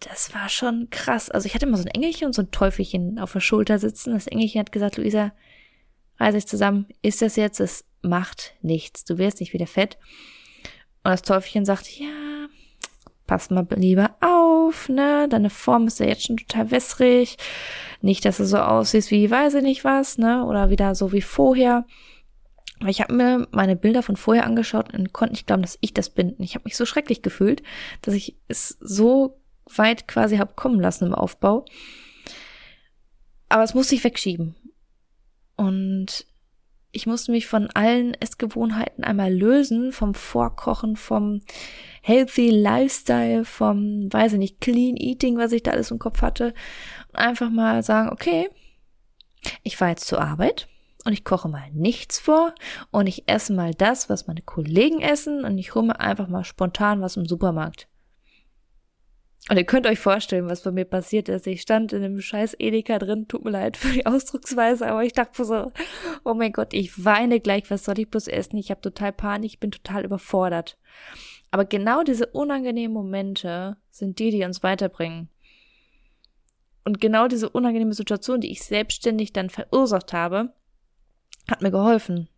[0.00, 1.30] Das war schon krass.
[1.30, 4.12] Also ich hatte immer so ein Engelchen und so ein Teufelchen auf der Schulter sitzen.
[4.12, 5.32] Das Engelchen hat gesagt, Luisa,
[6.18, 9.04] reiß dich zusammen, ist das jetzt, es macht nichts.
[9.04, 9.98] Du wirst nicht wieder fett.
[11.02, 12.48] Und das Teufelchen sagt, ja,
[13.26, 15.28] pass mal lieber auf, ne?
[15.28, 17.36] Deine Form ist ja jetzt schon total wässrig.
[18.02, 20.44] Nicht, dass du so aussiehst wie, weiß ich nicht was, ne?
[20.44, 21.86] Oder wieder so wie vorher.
[22.80, 25.92] Aber ich habe mir meine Bilder von vorher angeschaut und konnte nicht glauben, dass ich
[25.92, 26.34] das bin.
[26.38, 27.62] Ich habe mich so schrecklich gefühlt,
[28.00, 31.66] dass ich es so weit quasi hab kommen lassen im Aufbau.
[33.50, 34.56] Aber es musste ich wegschieben.
[35.56, 36.24] Und
[36.92, 41.42] ich musste mich von allen Essgewohnheiten einmal lösen, vom Vorkochen, vom
[42.00, 46.54] Healthy Lifestyle, vom, weiß ich nicht, Clean Eating, was ich da alles im Kopf hatte.
[47.08, 48.48] Und einfach mal sagen, okay,
[49.62, 50.66] ich fahre jetzt zur Arbeit
[51.04, 52.54] und ich koche mal nichts vor
[52.90, 56.44] und ich esse mal das, was meine Kollegen essen und ich hole mir einfach mal
[56.44, 57.88] spontan was im Supermarkt.
[59.48, 61.46] Und ihr könnt euch vorstellen, was bei mir passiert ist.
[61.46, 65.14] Ich stand in einem scheiß Edeka drin, tut mir leid für die Ausdrucksweise, aber ich
[65.14, 65.72] dachte so,
[66.24, 68.58] oh mein Gott, ich weine gleich, was soll ich bloß essen?
[68.58, 70.78] Ich habe total Panik, ich bin total überfordert.
[71.50, 75.30] Aber genau diese unangenehmen Momente sind die, die uns weiterbringen.
[76.84, 80.52] Und genau diese unangenehme Situation, die ich selbstständig dann verursacht habe,
[81.48, 82.28] hat mir geholfen.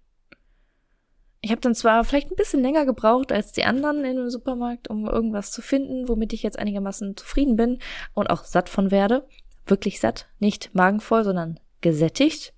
[1.41, 4.89] Ich habe dann zwar vielleicht ein bisschen länger gebraucht als die anderen in dem Supermarkt,
[4.89, 7.79] um irgendwas zu finden, womit ich jetzt einigermaßen zufrieden bin
[8.15, 9.27] und auch satt von werde.
[9.67, 12.55] Wirklich satt, nicht magenvoll, sondern gesättigt.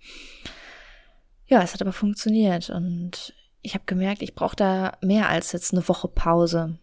[1.46, 5.72] Ja, es hat aber funktioniert und ich habe gemerkt, ich brauche da mehr als jetzt
[5.72, 6.78] eine Woche Pause.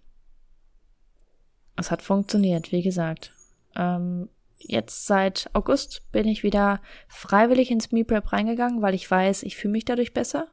[1.75, 3.33] Es hat funktioniert, wie gesagt.
[3.75, 4.29] Ähm,
[4.67, 9.73] jetzt seit August bin ich wieder freiwillig ins Meal reingegangen, weil ich weiß, ich fühle
[9.73, 10.47] mich dadurch besser.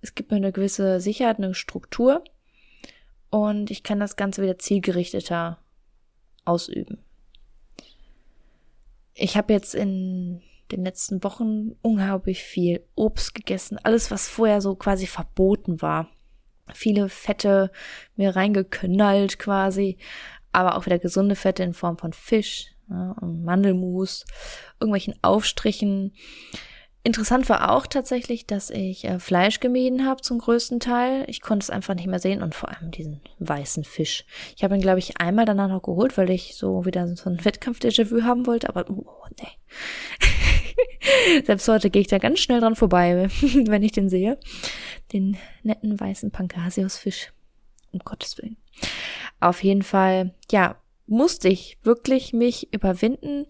[0.00, 2.22] Es gibt mir eine gewisse Sicherheit, eine Struktur
[3.30, 5.58] und ich kann das Ganze wieder zielgerichteter
[6.44, 6.98] ausüben.
[9.14, 14.74] Ich habe jetzt in den letzten Wochen unglaublich viel Obst gegessen, alles was vorher so
[14.74, 16.08] quasi verboten war.
[16.72, 17.70] Viele Fette
[18.16, 19.98] mir reingeknallt quasi,
[20.52, 24.24] aber auch wieder gesunde Fette in Form von Fisch, ja, Mandelmus,
[24.80, 26.12] irgendwelchen Aufstrichen,
[27.06, 31.26] Interessant war auch tatsächlich, dass ich äh, Fleisch gemieden habe zum größten Teil.
[31.28, 34.24] Ich konnte es einfach nicht mehr sehen und vor allem diesen weißen Fisch.
[34.56, 37.44] Ich habe ihn, glaube ich, einmal danach noch geholt, weil ich so wieder so ein
[37.44, 41.42] Wettkampf-Déjà-vu haben wollte, aber oh, nee.
[41.44, 43.28] Selbst heute gehe ich da ganz schnell dran vorbei,
[43.66, 44.38] wenn ich den sehe.
[45.12, 47.34] Den netten weißen Pangasius-Fisch.
[47.92, 48.56] Um Gottes Willen.
[49.40, 53.46] Auf jeden Fall, ja, musste ich wirklich mich überwinden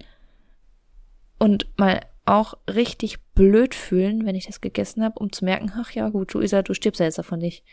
[1.38, 5.90] und mal auch richtig blöd fühlen, wenn ich das gegessen habe, um zu merken, ach
[5.90, 7.64] ja, gut, Luisa, du stirbst ja jetzt davon nicht.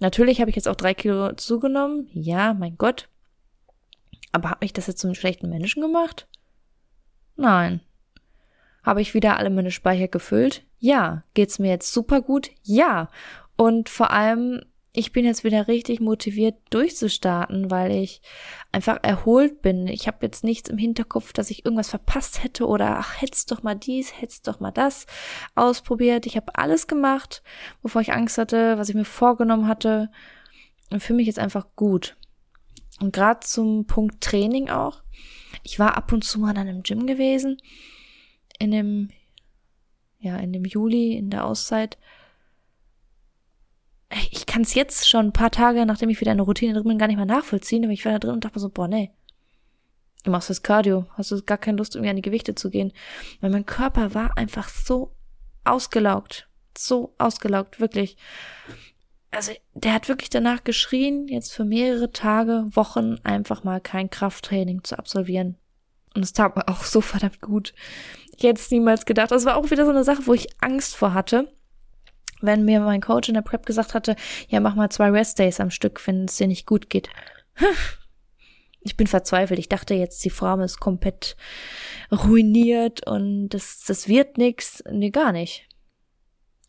[0.00, 2.08] Natürlich habe ich jetzt auch drei Kilo zugenommen.
[2.12, 3.08] Ja, mein Gott.
[4.32, 6.28] Aber hat mich das jetzt zum schlechten Menschen gemacht?
[7.36, 7.80] Nein.
[8.82, 10.64] Habe ich wieder alle meine Speicher gefüllt?
[10.78, 11.22] Ja.
[11.34, 12.50] Geht's mir jetzt super gut?
[12.62, 13.10] Ja.
[13.56, 18.22] Und vor allem ich bin jetzt wieder richtig motiviert durchzustarten, weil ich
[18.72, 19.86] einfach erholt bin.
[19.86, 23.62] Ich habe jetzt nichts im Hinterkopf, dass ich irgendwas verpasst hätte oder ach, hättest doch
[23.62, 25.06] mal dies, hättest doch mal das
[25.54, 26.26] ausprobiert.
[26.26, 27.42] Ich habe alles gemacht,
[27.82, 30.10] wovor ich Angst hatte, was ich mir vorgenommen hatte
[30.90, 32.16] und fühle mich jetzt einfach gut.
[33.00, 35.02] Und gerade zum Punkt Training auch.
[35.62, 37.58] Ich war ab und zu mal dann im Gym gewesen
[38.58, 39.10] in dem
[40.20, 41.96] ja, in dem Juli in der Auszeit
[44.30, 46.84] ich kann es jetzt schon ein paar Tage, nachdem ich wieder in der Routine drin
[46.84, 48.88] bin, gar nicht mehr nachvollziehen, aber ich war da drin und dachte mir so, boah,
[48.88, 49.10] nee.
[50.24, 52.92] Du machst das Cardio, hast du gar keine Lust, irgendwie an die Gewichte zu gehen.
[53.40, 55.14] Weil mein Körper war einfach so
[55.64, 56.48] ausgelaugt.
[56.76, 58.16] So ausgelaugt, wirklich.
[59.30, 64.84] Also, der hat wirklich danach geschrien, jetzt für mehrere Tage, Wochen einfach mal kein Krafttraining
[64.84, 65.56] zu absolvieren.
[66.14, 67.74] Und es tat mir auch so verdammt gut.
[68.36, 69.30] Ich hätte es niemals gedacht.
[69.30, 71.52] Das war auch wieder so eine Sache, wo ich Angst vor hatte
[72.40, 74.16] wenn mir mein Coach in der Prep gesagt hatte,
[74.48, 77.10] ja, mach mal zwei Rest-Days am Stück, wenn es dir nicht gut geht.
[78.80, 79.58] Ich bin verzweifelt.
[79.58, 81.36] Ich dachte jetzt, die Form ist komplett
[82.12, 84.82] ruiniert und das, das wird nix.
[84.90, 85.68] Nee, gar nicht.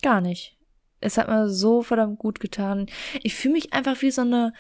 [0.01, 0.57] Gar nicht.
[0.99, 2.87] Es hat mir so verdammt gut getan.
[3.23, 4.53] Ich fühle mich einfach wie so eine,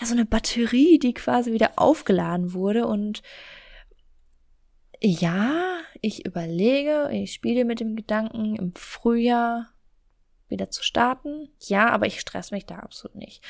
[0.00, 3.22] ja, so eine Batterie, die quasi wieder aufgeladen wurde und
[5.00, 9.71] ja, ich überlege, ich spiele mit dem Gedanken im Frühjahr
[10.52, 11.48] wieder zu starten.
[11.58, 13.42] Ja, aber ich stress mich da absolut nicht.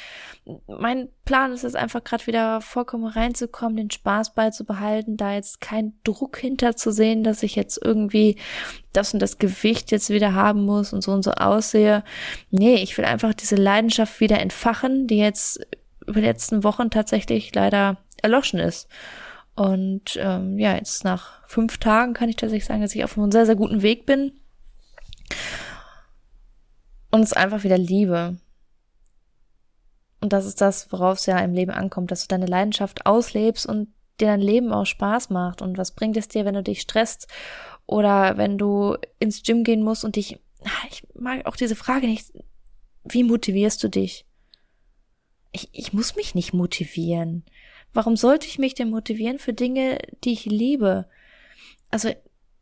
[0.66, 5.92] Mein Plan ist es einfach gerade wieder vollkommen reinzukommen, den Spaß beizubehalten, da jetzt kein
[6.04, 8.36] Druck hinter zu sehen, dass ich jetzt irgendwie
[8.94, 12.02] das und das Gewicht jetzt wieder haben muss und so und so aussehe.
[12.50, 15.60] Nee, ich will einfach diese Leidenschaft wieder entfachen, die jetzt
[16.06, 18.88] über die letzten Wochen tatsächlich leider erloschen ist.
[19.54, 23.30] Und ähm, ja, jetzt nach fünf Tagen kann ich tatsächlich sagen, dass ich auf einem
[23.30, 24.32] sehr, sehr guten Weg bin.
[27.12, 28.38] Und es einfach wieder Liebe.
[30.20, 33.66] Und das ist das, worauf es ja im Leben ankommt, dass du deine Leidenschaft auslebst
[33.66, 33.88] und
[34.20, 35.62] dir dein Leben auch Spaß macht.
[35.62, 37.28] Und was bringt es dir, wenn du dich stresst
[37.86, 40.38] oder wenn du ins Gym gehen musst und dich,
[40.90, 42.32] ich mag auch diese Frage nicht,
[43.04, 44.26] wie motivierst du dich?
[45.50, 47.44] Ich, ich muss mich nicht motivieren.
[47.92, 51.08] Warum sollte ich mich denn motivieren für Dinge, die ich liebe?
[51.90, 52.10] Also,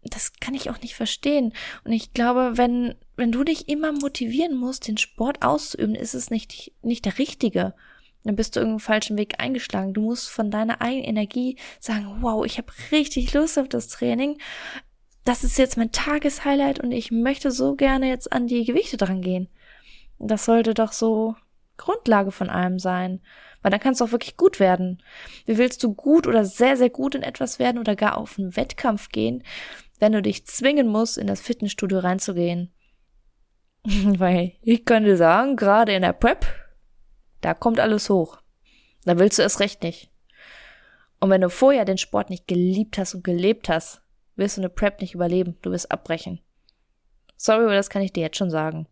[0.03, 1.53] das kann ich auch nicht verstehen.
[1.85, 6.31] Und ich glaube, wenn, wenn du dich immer motivieren musst, den Sport auszuüben, ist es
[6.31, 7.75] nicht, nicht der richtige.
[8.25, 9.95] Dann bist du irgendeinen falschen Weg eingeschlagen.
[9.95, 14.39] Du musst von deiner eigenen Energie sagen, wow, ich habe richtig Lust auf das Training.
[15.25, 19.21] Das ist jetzt mein Tageshighlight und ich möchte so gerne jetzt an die Gewichte dran
[19.21, 19.49] gehen.
[20.19, 21.35] Das sollte doch so
[21.77, 23.21] Grundlage von allem sein.
[23.63, 25.03] Weil dann kannst du auch wirklich gut werden.
[25.45, 28.57] Wie willst du gut oder sehr, sehr gut in etwas werden oder gar auf einen
[28.57, 29.43] Wettkampf gehen,
[30.01, 32.73] wenn du dich zwingen musst, in das Fitnessstudio reinzugehen?
[33.85, 36.47] Weil ich könnte sagen, gerade in der Prep,
[37.41, 38.39] da kommt alles hoch.
[39.05, 40.11] Da willst du es recht nicht.
[41.21, 44.01] Und wenn du vorher den Sport nicht geliebt hast und gelebt hast,
[44.37, 45.57] wirst du eine Prep nicht überleben.
[45.63, 46.41] Du wirst abbrechen.
[47.37, 48.87] Sorry, aber das kann ich dir jetzt schon sagen.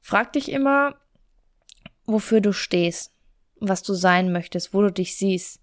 [0.00, 0.96] Frag dich immer,
[2.04, 3.12] wofür du stehst,
[3.56, 5.60] was du sein möchtest, wo du dich siehst.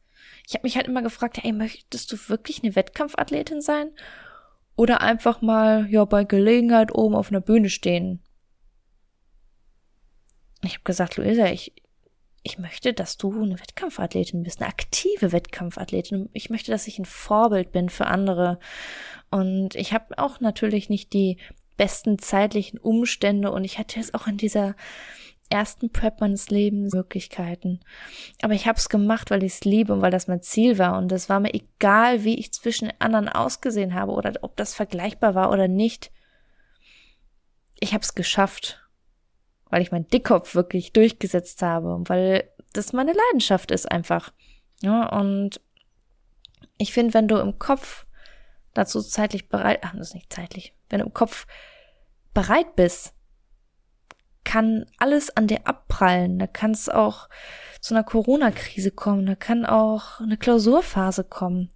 [0.48, 3.92] Ich habe mich halt immer gefragt, hey, möchtest du wirklich eine Wettkampfathletin sein?
[4.76, 8.22] Oder einfach mal, ja, bei Gelegenheit oben auf einer Bühne stehen?
[10.64, 11.74] Ich habe gesagt, Luisa, ich,
[12.42, 16.30] ich möchte, dass du eine Wettkampfathletin bist, eine aktive Wettkampfathletin.
[16.34, 18.60] Ich möchte, dass ich ein Vorbild bin für andere.
[19.30, 21.38] Und ich habe auch natürlich nicht die
[21.78, 24.76] besten zeitlichen Umstände und ich hatte jetzt auch in dieser
[25.54, 27.80] ersten Prep meines Lebens Möglichkeiten.
[28.42, 30.98] Aber ich habe es gemacht, weil ich es liebe und weil das mein Ziel war.
[30.98, 35.36] Und es war mir egal, wie ich zwischen anderen ausgesehen habe oder ob das vergleichbar
[35.36, 36.12] war oder nicht.
[37.80, 38.82] Ich habe es geschafft,
[39.70, 44.34] weil ich meinen Dickkopf wirklich durchgesetzt habe und weil das meine Leidenschaft ist einfach.
[44.82, 45.62] Ja, und
[46.80, 48.08] ich finde, wenn du im Kopf
[48.74, 51.46] dazu zeitlich bereit, ach, das ist nicht zeitlich, wenn du im Kopf
[52.34, 53.13] bereit bist,
[54.44, 56.40] kann alles an dir abprallen.
[56.40, 57.30] Da kann es auch
[57.82, 59.26] zu einer Corona-Krise kommen.
[59.26, 61.70] Da kann auch eine Klausurphase kommen.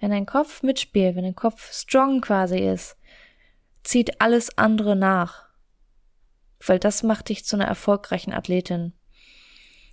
[0.00, 2.96] Wenn dein Kopf mitspielt, wenn dein Kopf strong quasi ist,
[3.82, 5.48] zieht alles andere nach.
[6.64, 8.92] Weil das macht dich zu einer erfolgreichen Athletin.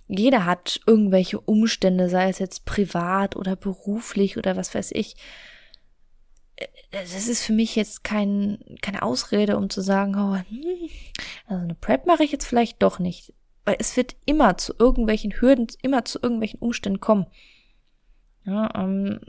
[0.08, 5.16] Jeder hat irgendwelche Umstände, sei es jetzt privat oder beruflich oder was weiß ich,
[6.90, 10.88] das ist für mich jetzt kein, keine Ausrede, um zu sagen, oh, hm,
[11.46, 13.34] also eine Prep mache ich jetzt vielleicht doch nicht.
[13.64, 17.26] Weil es wird immer zu irgendwelchen Hürden, immer zu irgendwelchen Umständen kommen.
[18.44, 19.20] Ja, ähm,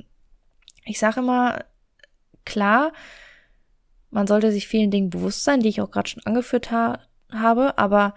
[0.86, 1.66] ich sage immer,
[2.46, 2.94] klar,
[4.10, 7.78] man sollte sich vielen Dingen bewusst sein, die ich auch gerade schon angeführt ha habe,
[7.78, 8.16] aber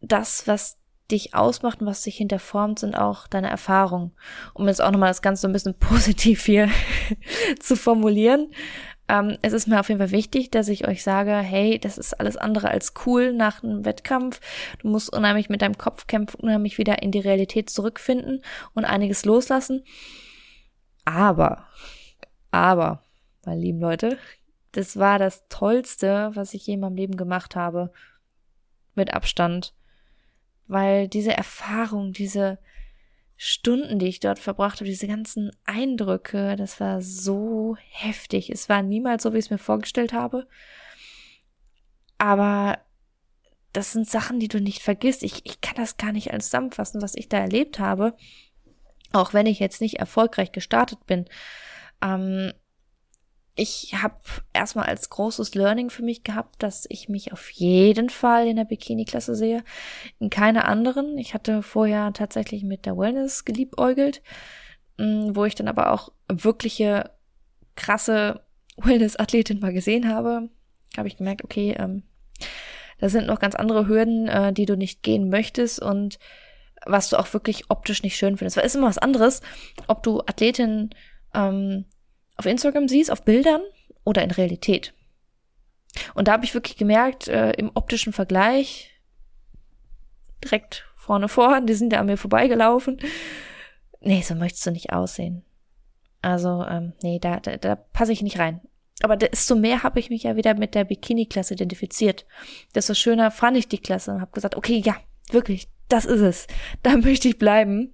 [0.00, 0.78] das, was
[1.10, 4.12] dich ausmacht und was dich hinterformt, sind auch deine Erfahrungen.
[4.54, 6.68] Um jetzt auch nochmal das Ganze so ein bisschen positiv hier
[7.60, 8.50] zu formulieren.
[9.06, 12.18] Ähm, es ist mir auf jeden Fall wichtig, dass ich euch sage, hey, das ist
[12.18, 14.40] alles andere als cool nach einem Wettkampf.
[14.78, 19.26] Du musst unheimlich mit deinem Kopf kämpfen, unheimlich wieder in die Realität zurückfinden und einiges
[19.26, 19.84] loslassen.
[21.04, 21.66] Aber,
[22.50, 23.02] aber,
[23.44, 24.16] meine lieben Leute,
[24.72, 27.92] das war das Tollste, was ich je in meinem Leben gemacht habe.
[28.94, 29.74] Mit Abstand
[30.66, 32.58] weil diese Erfahrung, diese
[33.36, 38.50] Stunden, die ich dort verbracht habe, diese ganzen Eindrücke, das war so heftig.
[38.50, 40.46] Es war niemals so, wie ich es mir vorgestellt habe.
[42.18, 42.78] Aber
[43.72, 45.22] das sind Sachen, die du nicht vergisst.
[45.24, 48.14] Ich, ich kann das gar nicht als zusammenfassen, was ich da erlebt habe.
[49.12, 51.24] Auch wenn ich jetzt nicht erfolgreich gestartet bin.
[52.00, 52.52] Ähm,
[53.56, 54.16] ich habe
[54.52, 58.64] erstmal als großes Learning für mich gehabt, dass ich mich auf jeden Fall in der
[58.64, 59.62] Bikini-Klasse sehe,
[60.18, 61.16] in keiner anderen.
[61.18, 64.22] Ich hatte vorher tatsächlich mit der Wellness geliebäugelt,
[64.98, 67.10] mm, wo ich dann aber auch wirkliche
[67.76, 68.40] krasse
[68.76, 70.50] Wellness-Athletin mal gesehen habe.
[70.96, 72.02] Habe ich gemerkt, okay, ähm,
[72.98, 76.18] da sind noch ganz andere Hürden, äh, die du nicht gehen möchtest und
[76.86, 78.56] was du auch wirklich optisch nicht schön findest.
[78.56, 79.42] Weil es ist immer was anderes,
[79.86, 80.90] ob du Athletin
[81.34, 81.84] ähm,
[82.36, 83.62] auf Instagram siehst, auf Bildern
[84.04, 84.94] oder in Realität.
[86.14, 88.90] Und da habe ich wirklich gemerkt, äh, im optischen Vergleich,
[90.42, 92.98] direkt vorne vor, die sind ja an mir vorbeigelaufen.
[94.00, 95.44] Nee, so möchtest du nicht aussehen.
[96.22, 98.60] Also, ähm, nee, da, da, da passe ich nicht rein.
[99.02, 102.24] Aber desto mehr habe ich mich ja wieder mit der Bikini-Klasse identifiziert.
[102.74, 104.96] Desto schöner fand ich die Klasse und habe gesagt, okay, ja,
[105.30, 106.46] wirklich, das ist es.
[106.82, 107.92] Da möchte ich bleiben.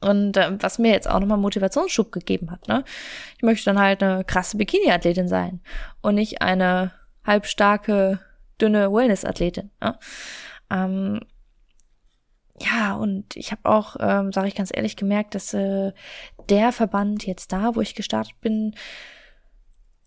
[0.00, 2.84] Und äh, was mir jetzt auch nochmal Motivationsschub gegeben hat, ne?
[3.36, 5.60] Ich möchte dann halt eine krasse Bikini-Athletin sein
[6.00, 6.92] und nicht eine
[7.24, 8.20] halbstarke
[8.60, 9.70] dünne Wellness-Athletin.
[9.82, 9.98] Ja?
[10.70, 11.20] Ähm,
[12.58, 15.92] ja, und ich habe auch, ähm, sage ich ganz ehrlich, gemerkt, dass äh,
[16.48, 18.74] der Verband jetzt da, wo ich gestartet bin,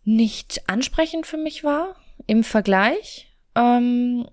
[0.04, 1.96] nicht ansprechend für mich war
[2.28, 3.34] im Vergleich.
[3.56, 4.28] Ähm,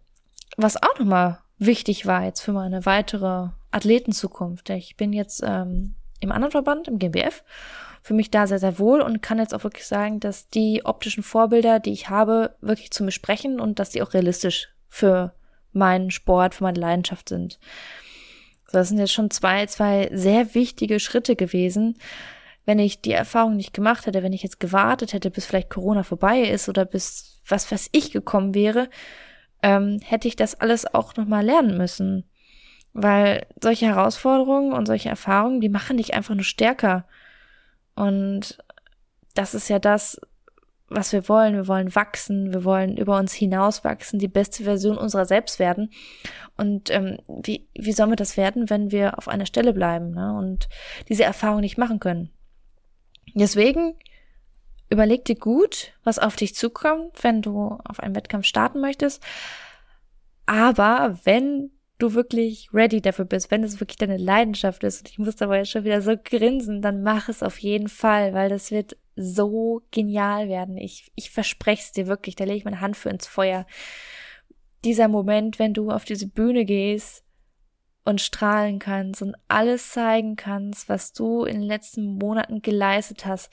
[0.56, 4.70] was auch nochmal wichtig war jetzt für meine weitere Athletenzukunft.
[4.70, 7.44] Ich bin jetzt ähm, im anderen Verband, im GmbF,
[8.02, 11.22] für mich da sehr, sehr wohl und kann jetzt auch wirklich sagen, dass die optischen
[11.22, 15.34] Vorbilder, die ich habe, wirklich zu mir sprechen und dass die auch realistisch für
[15.72, 17.61] meinen Sport, für meine Leidenschaft sind.
[18.72, 21.98] Das sind jetzt schon zwei, zwei sehr wichtige Schritte gewesen.
[22.64, 26.02] Wenn ich die Erfahrung nicht gemacht hätte, wenn ich jetzt gewartet hätte, bis vielleicht Corona
[26.02, 28.88] vorbei ist oder bis was was ich gekommen wäre,
[29.62, 32.24] ähm, hätte ich das alles auch nochmal lernen müssen.
[32.92, 37.06] Weil solche Herausforderungen und solche Erfahrungen, die machen dich einfach nur stärker.
[37.94, 38.58] Und
[39.34, 40.20] das ist ja das,
[40.88, 41.54] was wir wollen.
[41.54, 45.90] Wir wollen wachsen, wir wollen über uns hinaus wachsen, die beste Version unserer selbst werden.
[46.56, 50.36] Und ähm, wie, wie sollen wir das werden, wenn wir auf einer Stelle bleiben ne?
[50.36, 50.68] und
[51.08, 52.30] diese Erfahrung nicht machen können?
[53.34, 53.94] Deswegen
[54.91, 59.22] überleg dir gut, was auf dich zukommt, wenn du auf einen Wettkampf starten möchtest.
[60.47, 65.18] Aber wenn du wirklich ready dafür bist, wenn es wirklich deine Leidenschaft ist, und ich
[65.18, 68.97] muss dabei schon wieder so grinsen, dann mach es auf jeden Fall, weil das wird
[69.16, 70.76] so genial werden.
[70.76, 73.66] Ich, ich verspreche es dir wirklich, da lege ich meine Hand für ins Feuer.
[74.84, 77.22] Dieser Moment, wenn du auf diese Bühne gehst
[78.05, 83.53] und strahlen kannst und alles zeigen kannst, was du in den letzten Monaten geleistet hast,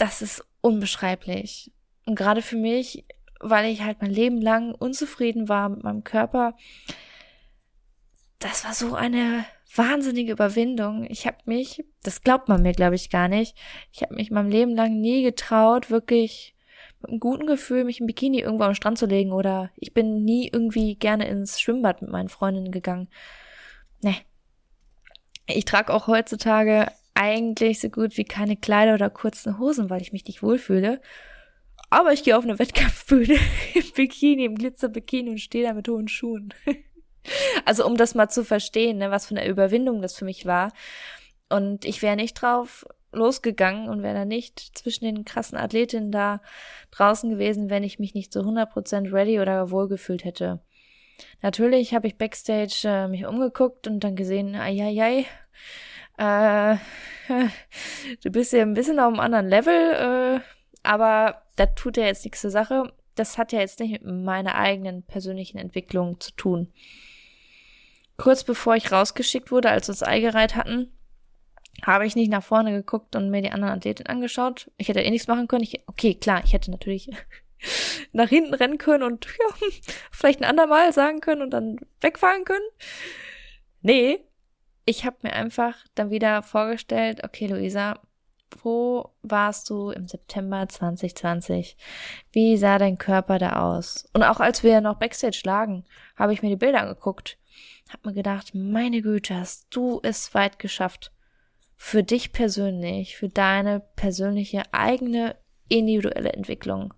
[0.00, 1.72] das ist unbeschreiblich.
[2.06, 3.04] Und gerade für mich,
[3.40, 6.56] weil ich halt mein Leben lang unzufrieden war mit meinem Körper,
[8.38, 9.44] das war so eine
[9.74, 11.06] wahnsinnige Überwindung.
[11.08, 13.56] Ich habe mich, das glaubt man mir, glaube ich, gar nicht,
[13.92, 16.56] ich habe mich mein Leben lang nie getraut, wirklich
[17.00, 20.24] mit einem guten Gefühl mich im Bikini irgendwo am Strand zu legen oder ich bin
[20.24, 23.08] nie irgendwie gerne ins Schwimmbad mit meinen Freundinnen gegangen.
[24.02, 24.16] Ne.
[25.46, 26.90] Ich trage auch heutzutage
[27.20, 31.02] eigentlich so gut wie keine Kleider oder kurzen Hosen, weil ich mich nicht wohlfühle.
[31.90, 33.34] Aber ich gehe auf eine Wettkampfbühne
[33.74, 36.54] im Bikini, im Glitzerbikini und stehe da mit hohen Schuhen.
[37.66, 40.72] also um das mal zu verstehen, ne, was für eine Überwindung das für mich war.
[41.50, 46.40] Und ich wäre nicht drauf losgegangen und wäre da nicht zwischen den krassen Athletinnen da
[46.90, 50.60] draußen gewesen, wenn ich mich nicht zu 100% ready oder wohlgefühlt hätte.
[51.42, 55.26] Natürlich habe ich backstage äh, mich umgeguckt und dann gesehen, ai, ai, ai
[56.20, 56.76] äh,
[58.22, 60.40] du bist ja ein bisschen auf einem anderen Level, äh,
[60.82, 62.92] aber das tut ja jetzt nichts zur Sache.
[63.14, 66.72] Das hat ja jetzt nicht mit meiner eigenen persönlichen Entwicklung zu tun.
[68.16, 70.92] Kurz bevor ich rausgeschickt wurde, als wir uns eingereiht hatten,
[71.84, 74.70] habe ich nicht nach vorne geguckt und mir die anderen Athleten angeschaut.
[74.76, 75.64] Ich hätte eh nichts machen können.
[75.64, 77.08] Ich, okay, klar, ich hätte natürlich
[78.12, 79.68] nach hinten rennen können und ja,
[80.10, 82.66] vielleicht ein andermal sagen können und dann wegfahren können.
[83.80, 84.20] Nee,
[84.90, 88.00] ich habe mir einfach dann wieder vorgestellt, okay, Luisa,
[88.62, 91.76] wo warst du im September 2020?
[92.32, 94.08] Wie sah dein Körper da aus?
[94.14, 95.84] Und auch als wir noch backstage lagen,
[96.16, 97.38] habe ich mir die Bilder angeguckt,
[97.88, 101.12] habe mir gedacht, meine Güte, hast du es weit geschafft.
[101.76, 105.36] Für dich persönlich, für deine persönliche eigene
[105.68, 106.92] individuelle Entwicklung.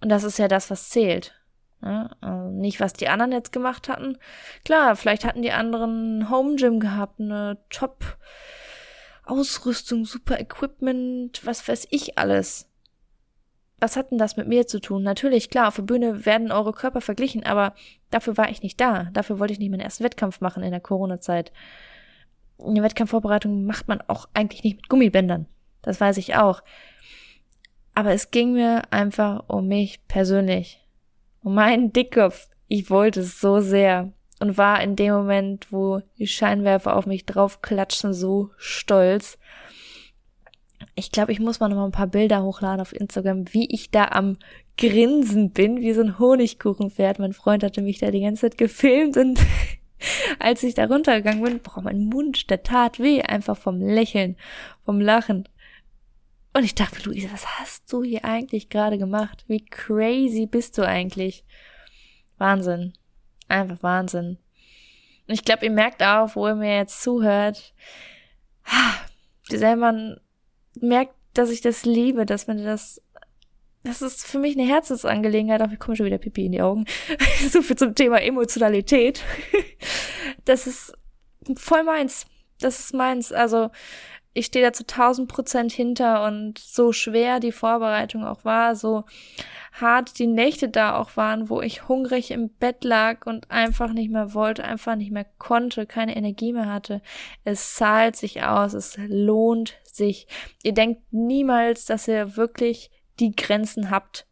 [0.00, 1.34] Und das ist ja das, was zählt.
[1.82, 4.18] Ja, also nicht, was die anderen jetzt gemacht hatten.
[4.64, 8.18] Klar, vielleicht hatten die anderen Home Gym gehabt, eine Top
[9.24, 12.68] Ausrüstung, super Equipment, was weiß ich alles.
[13.80, 15.02] Was hat denn das mit mir zu tun?
[15.04, 17.74] Natürlich, klar, auf der Bühne werden eure Körper verglichen, aber
[18.10, 19.04] dafür war ich nicht da.
[19.12, 21.52] Dafür wollte ich nicht meinen ersten Wettkampf machen in der Corona-Zeit.
[22.58, 25.46] Eine Wettkampfvorbereitung macht man auch eigentlich nicht mit Gummibändern.
[25.82, 26.62] Das weiß ich auch.
[27.94, 30.80] Aber es ging mir einfach um mich persönlich.
[31.42, 36.26] Und mein Dickkopf, ich wollte es so sehr und war in dem Moment, wo die
[36.26, 39.38] Scheinwerfer auf mich draufklatschen, so stolz.
[40.94, 43.90] Ich glaube, ich muss mal noch mal ein paar Bilder hochladen auf Instagram, wie ich
[43.90, 44.36] da am
[44.76, 47.18] Grinsen bin, wie so ein Honigkuchenpferd.
[47.18, 49.40] Mein Freund hatte mich da die ganze Zeit gefilmt und
[50.38, 54.36] als ich da runtergegangen bin, boah, mein Mund, der tat weh, einfach vom Lächeln,
[54.84, 55.48] vom Lachen.
[56.58, 59.44] Und ich dachte, Luise, was hast du hier eigentlich gerade gemacht?
[59.46, 61.44] Wie crazy bist du eigentlich?
[62.36, 62.94] Wahnsinn.
[63.46, 64.38] Einfach Wahnsinn.
[65.28, 67.74] Und ich glaube, ihr merkt auch, wo ihr mir jetzt zuhört,
[69.52, 70.18] dieser Mann
[70.80, 73.00] merkt, dass ich das liebe, dass man das,
[73.84, 76.86] das ist für mich eine Herzensangelegenheit, auch ich komme schon wieder Pipi in die Augen.
[77.50, 79.22] so viel zum Thema Emotionalität.
[80.44, 80.92] das ist
[81.54, 82.26] voll meins.
[82.58, 83.30] Das ist meins.
[83.30, 83.70] Also,
[84.34, 89.04] ich stehe da zu 1000 Prozent hinter und so schwer die Vorbereitung auch war, so
[89.72, 94.10] hart die Nächte da auch waren, wo ich hungrig im Bett lag und einfach nicht
[94.10, 97.00] mehr wollte, einfach nicht mehr konnte, keine Energie mehr hatte.
[97.44, 100.26] Es zahlt sich aus, es lohnt sich.
[100.62, 104.26] Ihr denkt niemals, dass ihr wirklich die Grenzen habt.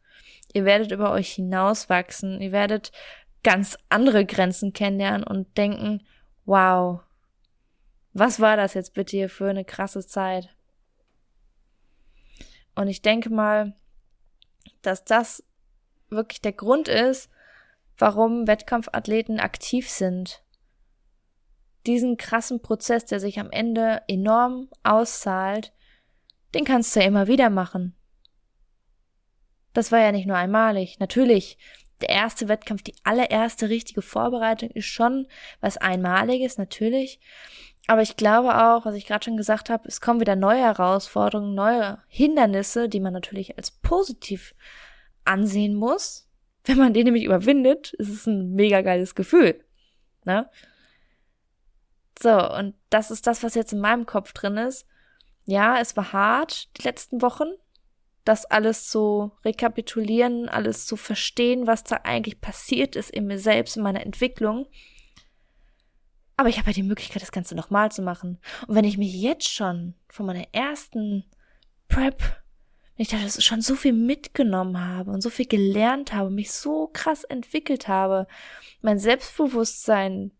[0.52, 2.92] Ihr werdet über euch hinauswachsen, ihr werdet
[3.42, 6.02] ganz andere Grenzen kennenlernen und denken,
[6.44, 7.00] wow,
[8.18, 10.48] was war das jetzt bitte hier für eine krasse Zeit?
[12.74, 13.74] Und ich denke mal,
[14.80, 15.44] dass das
[16.08, 17.30] wirklich der Grund ist,
[17.98, 20.42] warum Wettkampfathleten aktiv sind.
[21.86, 25.72] Diesen krassen Prozess, der sich am Ende enorm auszahlt,
[26.54, 27.94] den kannst du ja immer wieder machen.
[29.74, 30.98] Das war ja nicht nur einmalig.
[31.00, 31.58] Natürlich,
[32.00, 35.26] der erste Wettkampf, die allererste richtige Vorbereitung ist schon
[35.60, 37.20] was Einmaliges, natürlich.
[37.86, 41.54] Aber ich glaube auch, was ich gerade schon gesagt habe, es kommen wieder neue Herausforderungen,
[41.54, 44.54] neue Hindernisse, die man natürlich als positiv
[45.24, 46.28] ansehen muss.
[46.64, 49.64] Wenn man den nämlich überwindet, ist es ein mega geiles Gefühl.
[50.24, 50.50] Ne?
[52.20, 54.86] So, und das ist das, was jetzt in meinem Kopf drin ist.
[55.44, 57.48] Ja, es war hart die letzten Wochen,
[58.24, 63.76] das alles zu rekapitulieren, alles zu verstehen, was da eigentlich passiert ist in mir selbst,
[63.76, 64.66] in meiner Entwicklung.
[66.36, 68.38] Aber ich habe ja die Möglichkeit, das Ganze nochmal zu machen.
[68.66, 71.24] Und wenn ich mich jetzt schon von meiner ersten
[71.88, 72.20] Prep,
[72.96, 76.90] wenn ich da schon so viel mitgenommen habe und so viel gelernt habe, mich so
[76.92, 78.26] krass entwickelt habe,
[78.82, 80.32] mein Selbstbewusstsein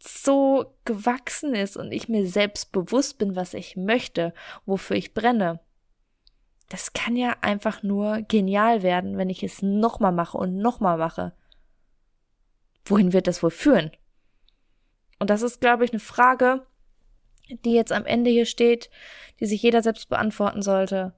[0.00, 4.32] so gewachsen ist und ich mir selbst bewusst bin, was ich möchte,
[4.66, 5.60] wofür ich brenne.
[6.68, 11.32] Das kann ja einfach nur genial werden, wenn ich es nochmal mache und nochmal mache.
[12.84, 13.90] Wohin wird das wohl führen?
[15.18, 16.66] Und das ist, glaube ich, eine Frage,
[17.64, 18.90] die jetzt am Ende hier steht,
[19.40, 21.14] die sich jeder selbst beantworten sollte.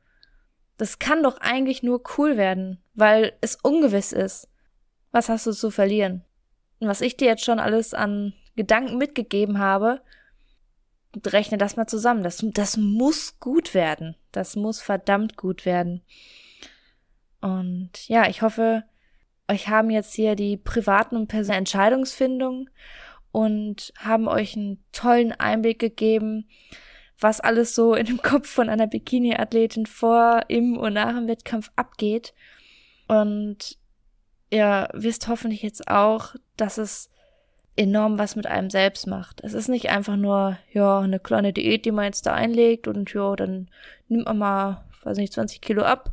[0.76, 4.48] Das kann doch eigentlich nur cool werden, weil es ungewiss ist.
[5.12, 6.24] Was hast du zu verlieren?
[6.78, 10.00] Und was ich dir jetzt schon alles an Gedanken mitgegeben habe,
[11.26, 12.22] rechne das mal zusammen.
[12.22, 14.16] Das, das muss gut werden.
[14.32, 16.02] Das muss verdammt gut werden.
[17.40, 18.84] Und ja, ich hoffe,
[19.48, 22.70] euch haben jetzt hier die privaten und persönlichen Entscheidungsfindungen
[23.32, 26.48] und haben euch einen tollen Einblick gegeben,
[27.18, 31.70] was alles so in dem Kopf von einer Bikini-Athletin vor, im und nach dem Wettkampf
[31.76, 32.34] abgeht.
[33.08, 33.78] Und
[34.50, 37.10] ihr wisst hoffentlich jetzt auch, dass es
[37.76, 39.40] enorm was mit einem selbst macht.
[39.42, 43.12] Es ist nicht einfach nur, ja, eine kleine Diät, die man jetzt da einlegt und
[43.14, 43.68] ja, dann
[44.08, 46.12] nimmt man mal, weiß nicht, 20 Kilo ab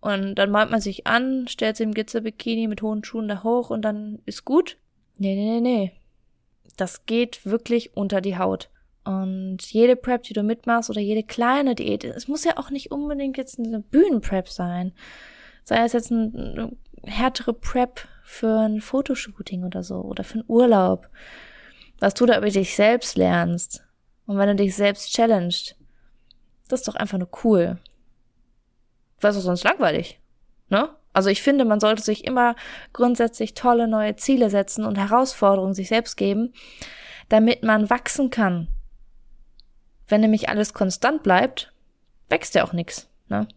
[0.00, 3.70] und dann malt man sich an, stellt sich im Gitzer-Bikini mit hohen Schuhen da hoch
[3.70, 4.76] und dann ist gut.
[5.16, 5.92] Nee, nee, nee, nee.
[6.76, 8.70] Das geht wirklich unter die Haut.
[9.04, 12.90] Und jede Prep, die du mitmachst oder jede kleine Diät, es muss ja auch nicht
[12.90, 14.92] unbedingt jetzt eine Bühnenprep sein.
[15.64, 21.08] Sei es jetzt eine härtere Prep für ein Fotoshooting oder so oder für einen Urlaub.
[22.00, 23.82] Was du da über dich selbst lernst.
[24.26, 25.74] Und wenn du dich selbst challenged,
[26.68, 27.78] das ist doch einfach nur cool.
[29.20, 30.20] Was ist sonst langweilig?
[30.68, 30.90] Ne?
[31.18, 32.54] Also ich finde, man sollte sich immer
[32.92, 36.52] grundsätzlich tolle neue Ziele setzen und Herausforderungen sich selbst geben,
[37.28, 38.68] damit man wachsen kann.
[40.06, 41.72] Wenn nämlich alles konstant bleibt,
[42.28, 43.10] wächst ja auch nichts.
[43.28, 43.48] Ne?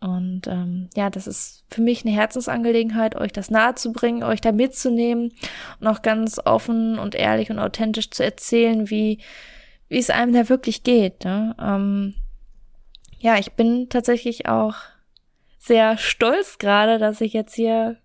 [0.00, 5.32] Und ähm, ja, das ist für mich eine Herzensangelegenheit, euch das nahezubringen, euch da mitzunehmen
[5.80, 9.18] und auch ganz offen und ehrlich und authentisch zu erzählen, wie
[9.88, 11.24] wie es einem da wirklich geht.
[11.24, 11.56] Ne?
[11.60, 12.14] Ähm,
[13.18, 14.76] ja, ich bin tatsächlich auch
[15.62, 17.96] sehr stolz gerade, dass ich jetzt hier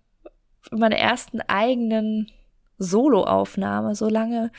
[0.70, 2.30] meine ersten eigenen
[2.78, 4.52] Solo-Aufnahme so lange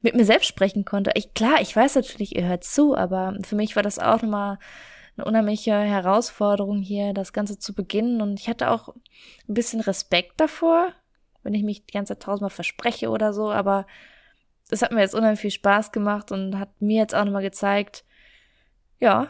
[0.00, 1.10] mit mir selbst sprechen konnte.
[1.16, 4.58] Ich, klar, ich weiß natürlich, ihr hört zu, aber für mich war das auch nochmal
[5.16, 8.22] eine unheimliche Herausforderung hier, das Ganze zu beginnen.
[8.22, 10.92] Und ich hatte auch ein bisschen Respekt davor,
[11.42, 13.86] wenn ich mich die ganze Zeit tausendmal verspreche oder so, aber
[14.70, 18.02] es hat mir jetzt unheimlich viel Spaß gemacht und hat mir jetzt auch nochmal gezeigt,
[18.98, 19.28] ja,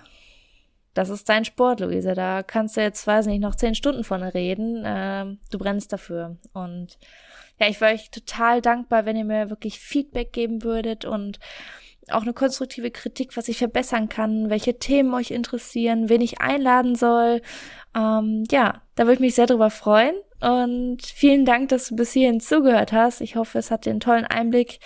[0.94, 2.14] das ist dein Sport, Luise.
[2.14, 4.82] Da kannst du jetzt, weiß nicht, noch zehn Stunden von reden.
[4.86, 6.36] Ähm, du brennst dafür.
[6.52, 6.98] Und
[7.60, 11.40] ja, ich wäre euch total dankbar, wenn ihr mir wirklich Feedback geben würdet und
[12.10, 16.94] auch eine konstruktive Kritik, was ich verbessern kann, welche Themen euch interessieren, wen ich einladen
[16.94, 17.40] soll.
[17.96, 20.14] Ähm, ja, da würde ich mich sehr drüber freuen.
[20.40, 23.20] Und vielen Dank, dass du bis hierhin zugehört hast.
[23.20, 24.78] Ich hoffe, es hat dir einen tollen Einblick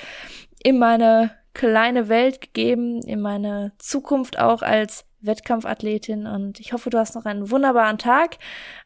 [0.63, 6.99] in meine kleine Welt gegeben, in meine Zukunft auch als Wettkampfathletin und ich hoffe, du
[6.99, 8.39] hast noch einen wunderbaren Tag,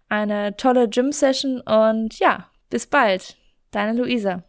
[0.08, 3.36] eine tolle Gym-Session und ja, bis bald.
[3.70, 4.42] Deine Luisa.